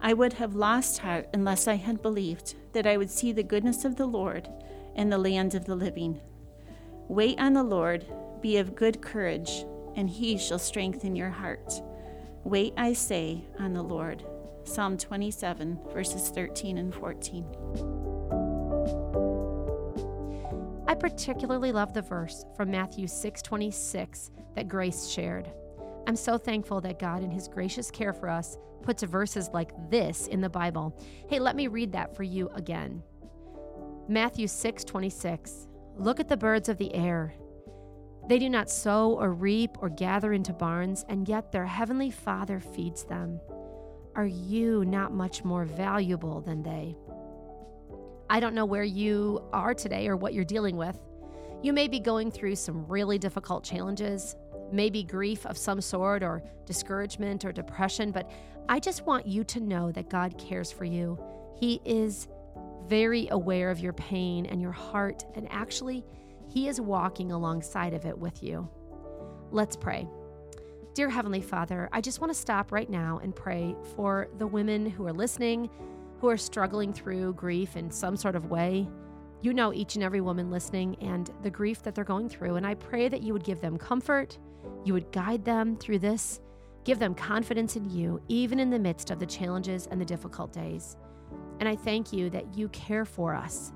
I 0.00 0.14
would 0.14 0.33
have 0.33 0.55
lost 0.55 1.00
heart 1.00 1.28
unless 1.35 1.68
I 1.68 1.74
had 1.74 2.00
believed 2.00 2.55
that 2.72 2.87
I 2.87 2.96
would 2.96 3.11
see 3.11 3.33
the 3.33 3.42
goodness 3.42 3.85
of 3.85 3.96
the 3.96 4.07
Lord 4.07 4.48
in 4.96 5.11
the 5.11 5.18
land 5.18 5.55
of 5.55 5.66
the 5.66 5.76
living. 5.76 6.22
Wait 7.09 7.38
on 7.38 7.52
the 7.52 7.62
Lord, 7.62 8.07
be 8.40 8.57
of 8.57 8.74
good 8.74 9.02
courage, 9.02 9.66
and 9.94 10.09
he 10.09 10.38
shall 10.38 10.59
strengthen 10.59 11.14
your 11.14 11.28
heart. 11.28 11.70
Wait, 12.44 12.72
I 12.78 12.94
say, 12.94 13.44
on 13.59 13.74
the 13.74 13.83
Lord. 13.83 14.24
Psalm 14.64 14.96
27, 14.96 15.78
verses 15.92 16.31
13 16.31 16.78
and 16.78 16.94
14. 16.94 18.02
Particularly 21.03 21.73
love 21.73 21.93
the 21.93 22.01
verse 22.01 22.47
from 22.57 22.71
Matthew 22.71 23.07
6:26 23.07 24.31
that 24.55 24.69
Grace 24.69 25.09
shared. 25.09 25.53
I'm 26.07 26.15
so 26.15 26.38
thankful 26.38 26.81
that 26.83 27.01
God 27.01 27.25
in 27.25 27.31
his 27.31 27.49
gracious 27.49 27.91
care 27.91 28.12
for 28.12 28.29
us 28.29 28.57
puts 28.83 29.03
verses 29.03 29.51
like 29.53 29.73
this 29.91 30.29
in 30.29 30.41
the 30.41 30.49
Bible. 30.49 30.97
Hey, 31.29 31.41
let 31.41 31.57
me 31.57 31.67
read 31.67 31.91
that 31.93 32.15
for 32.15 32.23
you 32.23 32.49
again. 32.55 33.03
Matthew 34.07 34.47
6:26. 34.47 35.69
Look 35.97 36.21
at 36.21 36.29
the 36.29 36.37
birds 36.37 36.69
of 36.69 36.79
the 36.79 36.95
air. 36.95 37.35
They 38.29 38.38
do 38.38 38.49
not 38.49 38.71
sow 38.71 39.19
or 39.19 39.33
reap 39.33 39.71
or 39.81 39.88
gather 39.88 40.33
into 40.33 40.53
barns, 40.53 41.05
and 41.09 41.29
yet 41.29 41.51
their 41.51 41.67
heavenly 41.67 42.11
Father 42.11 42.61
feeds 42.61 43.05
them. 43.05 43.41
Are 44.14 44.26
you 44.26 44.85
not 44.85 45.12
much 45.12 45.45
more 45.45 45.64
valuable 45.64 46.41
than 46.41 46.62
they? 46.62 46.97
I 48.33 48.41
don't 48.41 48.55
know 48.55 48.64
where 48.64 48.83
you 48.83 49.45
are 49.53 49.74
today 49.74 50.09
or 50.09 50.16
what 50.16 50.33
you're 50.33 50.43
dealing 50.43 50.78
with. 50.78 50.99
You 51.62 51.74
may 51.74 51.87
be 51.87 52.01
going 52.01 52.30
through 52.30 52.57
some 52.57 52.87
really 52.87 53.18
difficult 53.18 53.62
challenges, 53.62 54.37
maybe 54.72 55.03
grief 55.03 55.45
of 55.45 55.59
some 55.59 55.83
sort, 55.83 56.22
or 56.22 56.43
discouragement 56.64 57.45
or 57.45 57.53
depression, 57.53 58.11
but 58.11 58.30
I 58.70 58.80
just 58.80 59.05
want 59.05 59.26
you 59.26 59.45
to 59.45 59.61
know 59.61 59.93
that 59.93 60.09
God 60.09 60.39
cares 60.39 60.72
for 60.72 60.87
you. 60.87 61.22
He 61.61 61.83
is 61.85 62.26
very 62.87 63.28
aware 63.30 63.70
of 63.70 63.80
your 63.80 63.93
pain 63.93 64.47
and 64.47 64.62
your 64.62 64.72
heart, 64.72 65.24
and 65.35 65.47
actually, 65.53 66.03
He 66.49 66.68
is 66.68 66.80
walking 66.80 67.33
alongside 67.33 67.93
of 67.93 68.07
it 68.07 68.16
with 68.16 68.43
you. 68.43 68.66
Let's 69.51 69.76
pray. 69.76 70.09
Dear 70.95 71.11
Heavenly 71.11 71.43
Father, 71.43 71.91
I 71.93 72.01
just 72.01 72.22
want 72.22 72.33
to 72.33 72.39
stop 72.39 72.72
right 72.72 72.89
now 72.89 73.20
and 73.22 73.37
pray 73.37 73.76
for 73.95 74.28
the 74.39 74.47
women 74.47 74.87
who 74.87 75.07
are 75.07 75.12
listening 75.12 75.68
who 76.23 76.29
are 76.29 76.39
struggling 76.39 76.93
through 76.93 77.35
grief 77.35 77.77
in 77.77 77.91
some 77.91 78.16
sort 78.16 78.37
of 78.37 78.47
way. 78.47 78.89
You 79.43 79.53
know 79.53 79.75
each 79.75 79.97
and 79.97 80.05
every 80.05 80.20
woman 80.20 80.53
listening 80.53 80.97
and 81.01 81.29
the 81.43 81.51
grief 81.51 81.83
that 81.83 81.97
they're 81.97 82.05
going 82.05 82.29
through. 82.29 82.55
And 82.55 82.64
I 82.64 82.75
pray 82.75 83.09
that 83.09 83.23
you 83.23 83.33
would 83.33 83.43
give 83.43 83.61
them 83.61 83.77
comfort, 83.77 84.39
you 84.85 84.93
would 84.95 85.11
guide 85.11 85.45
them 85.45 85.77
through 85.77 85.99
this, 85.99 86.41
give 86.85 87.01
them 87.01 87.12
confidence 87.12 87.75
in 87.75 87.91
you, 87.91 88.23
even 88.29 88.61
in 88.61 88.70
the 88.70 88.79
midst 88.79 89.11
of 89.11 89.18
the 89.18 89.27
challenges 89.27 89.89
and 89.89 90.01
the 90.01 90.05
difficult 90.05 90.53
days. 90.53 90.97
And 91.59 91.68
I 91.68 91.75
thank 91.75 92.12
you 92.12 92.31
that 92.31 92.57
you 92.57 92.68
care 92.68 93.05
for 93.05 93.35
us. 93.35 93.73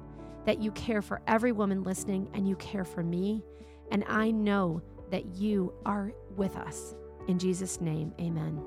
that 0.47 0.63
you 0.63 0.71
care 0.73 1.03
for 1.03 1.21
every 1.27 1.53
woman 1.53 1.83
listening 1.83 2.31
and 2.33 2.49
you 2.49 2.57
care 2.57 2.85
for 2.85 3.03
me. 3.03 3.43
And 3.91 4.05
I 4.09 4.31
know 4.31 4.81
that 5.11 5.35
you 5.35 5.73
are 5.85 6.13
with 6.37 6.57
us. 6.57 6.95
In 7.29 7.39
Jesus' 7.39 7.81
name, 7.81 8.15
amen. 8.21 8.63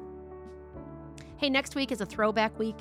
Hey, 1.38 1.50
next 1.50 1.76
week 1.76 1.92
is 1.92 2.02
a 2.02 2.06
throwback 2.06 2.58
week. 2.60 2.76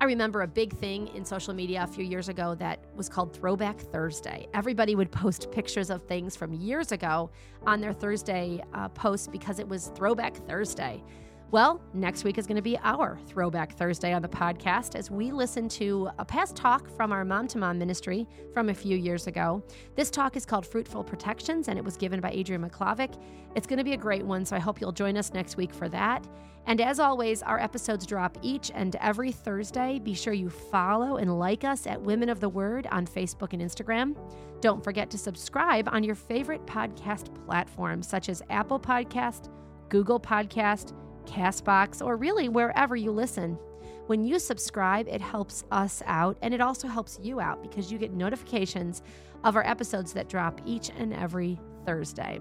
I 0.00 0.06
remember 0.06 0.42
a 0.42 0.46
big 0.46 0.76
thing 0.76 1.08
in 1.14 1.24
social 1.24 1.54
media 1.54 1.82
a 1.82 1.86
few 1.86 2.04
years 2.04 2.28
ago 2.28 2.54
that 2.56 2.84
was 2.94 3.08
called 3.08 3.32
Throwback 3.32 3.78
Thursday. 3.78 4.48
Everybody 4.52 4.96
would 4.96 5.10
post 5.10 5.50
pictures 5.52 5.88
of 5.88 6.02
things 6.02 6.36
from 6.36 6.52
years 6.52 6.92
ago 6.92 7.30
on 7.66 7.80
their 7.80 7.92
Thursday 7.92 8.62
uh, 8.74 8.88
because 9.30 9.58
it 9.58 9.68
was 9.68 9.88
Throwback 9.94 10.36
Thursday. 10.46 11.02
Well, 11.50 11.80
next 11.92 12.24
week 12.24 12.36
is 12.36 12.48
going 12.48 12.56
to 12.56 12.62
be 12.62 12.76
our 12.82 13.16
Throwback 13.28 13.76
Thursday 13.76 14.12
on 14.12 14.22
the 14.22 14.28
podcast 14.28 14.96
as 14.96 15.08
we 15.10 15.30
listen 15.30 15.68
to 15.68 16.10
a 16.18 16.24
past 16.24 16.56
talk 16.56 16.90
from 16.96 17.12
our 17.12 17.24
Mom 17.24 17.46
to 17.48 17.58
Mom 17.58 17.78
ministry 17.78 18.26
from 18.52 18.70
a 18.70 18.74
few 18.74 18.96
years 18.96 19.28
ago. 19.28 19.62
This 19.94 20.10
talk 20.10 20.36
is 20.36 20.44
called 20.44 20.66
Fruitful 20.66 21.04
Protections 21.04 21.68
and 21.68 21.78
it 21.78 21.84
was 21.84 21.96
given 21.96 22.20
by 22.20 22.32
Adrian 22.32 22.68
McClavick. 22.68 23.22
It's 23.54 23.68
going 23.68 23.78
to 23.78 23.84
be 23.84 23.92
a 23.92 23.96
great 23.96 24.24
one, 24.24 24.44
so 24.44 24.56
I 24.56 24.58
hope 24.58 24.80
you'll 24.80 24.90
join 24.90 25.16
us 25.16 25.32
next 25.32 25.56
week 25.56 25.72
for 25.72 25.88
that. 25.90 26.26
And 26.66 26.80
as 26.80 26.98
always, 26.98 27.42
our 27.42 27.60
episodes 27.60 28.06
drop 28.06 28.38
each 28.40 28.70
and 28.74 28.96
every 28.96 29.32
Thursday. 29.32 29.98
Be 29.98 30.14
sure 30.14 30.32
you 30.32 30.48
follow 30.48 31.16
and 31.16 31.38
like 31.38 31.64
us 31.64 31.86
at 31.86 32.00
Women 32.00 32.28
of 32.28 32.40
the 32.40 32.48
Word 32.48 32.86
on 32.90 33.06
Facebook 33.06 33.52
and 33.52 33.60
Instagram. 33.60 34.16
Don't 34.60 34.82
forget 34.82 35.10
to 35.10 35.18
subscribe 35.18 35.88
on 35.90 36.02
your 36.02 36.14
favorite 36.14 36.64
podcast 36.66 37.34
platforms 37.46 38.08
such 38.08 38.30
as 38.30 38.42
Apple 38.48 38.80
Podcast, 38.80 39.50
Google 39.90 40.18
Podcast, 40.18 40.94
Castbox, 41.26 42.04
or 42.04 42.16
really 42.16 42.48
wherever 42.48 42.96
you 42.96 43.10
listen. 43.10 43.58
When 44.06 44.24
you 44.24 44.38
subscribe, 44.38 45.06
it 45.08 45.20
helps 45.20 45.64
us 45.70 46.02
out 46.06 46.36
and 46.42 46.54
it 46.54 46.60
also 46.60 46.88
helps 46.88 47.18
you 47.22 47.40
out 47.40 47.62
because 47.62 47.92
you 47.92 47.98
get 47.98 48.12
notifications 48.12 49.02
of 49.44 49.56
our 49.56 49.66
episodes 49.66 50.12
that 50.14 50.28
drop 50.28 50.60
each 50.64 50.90
and 50.96 51.12
every 51.12 51.58
Thursday. 51.84 52.40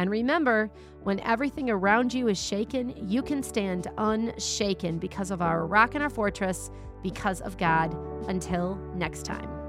And 0.00 0.08
remember, 0.08 0.70
when 1.02 1.20
everything 1.20 1.68
around 1.68 2.14
you 2.14 2.28
is 2.28 2.42
shaken, 2.42 2.94
you 3.06 3.20
can 3.20 3.42
stand 3.42 3.88
unshaken 3.98 4.96
because 4.96 5.30
of 5.30 5.42
our 5.42 5.66
rock 5.66 5.94
and 5.94 6.02
our 6.02 6.08
fortress, 6.08 6.70
because 7.02 7.42
of 7.42 7.58
God. 7.58 7.94
Until 8.26 8.76
next 8.94 9.26
time. 9.26 9.59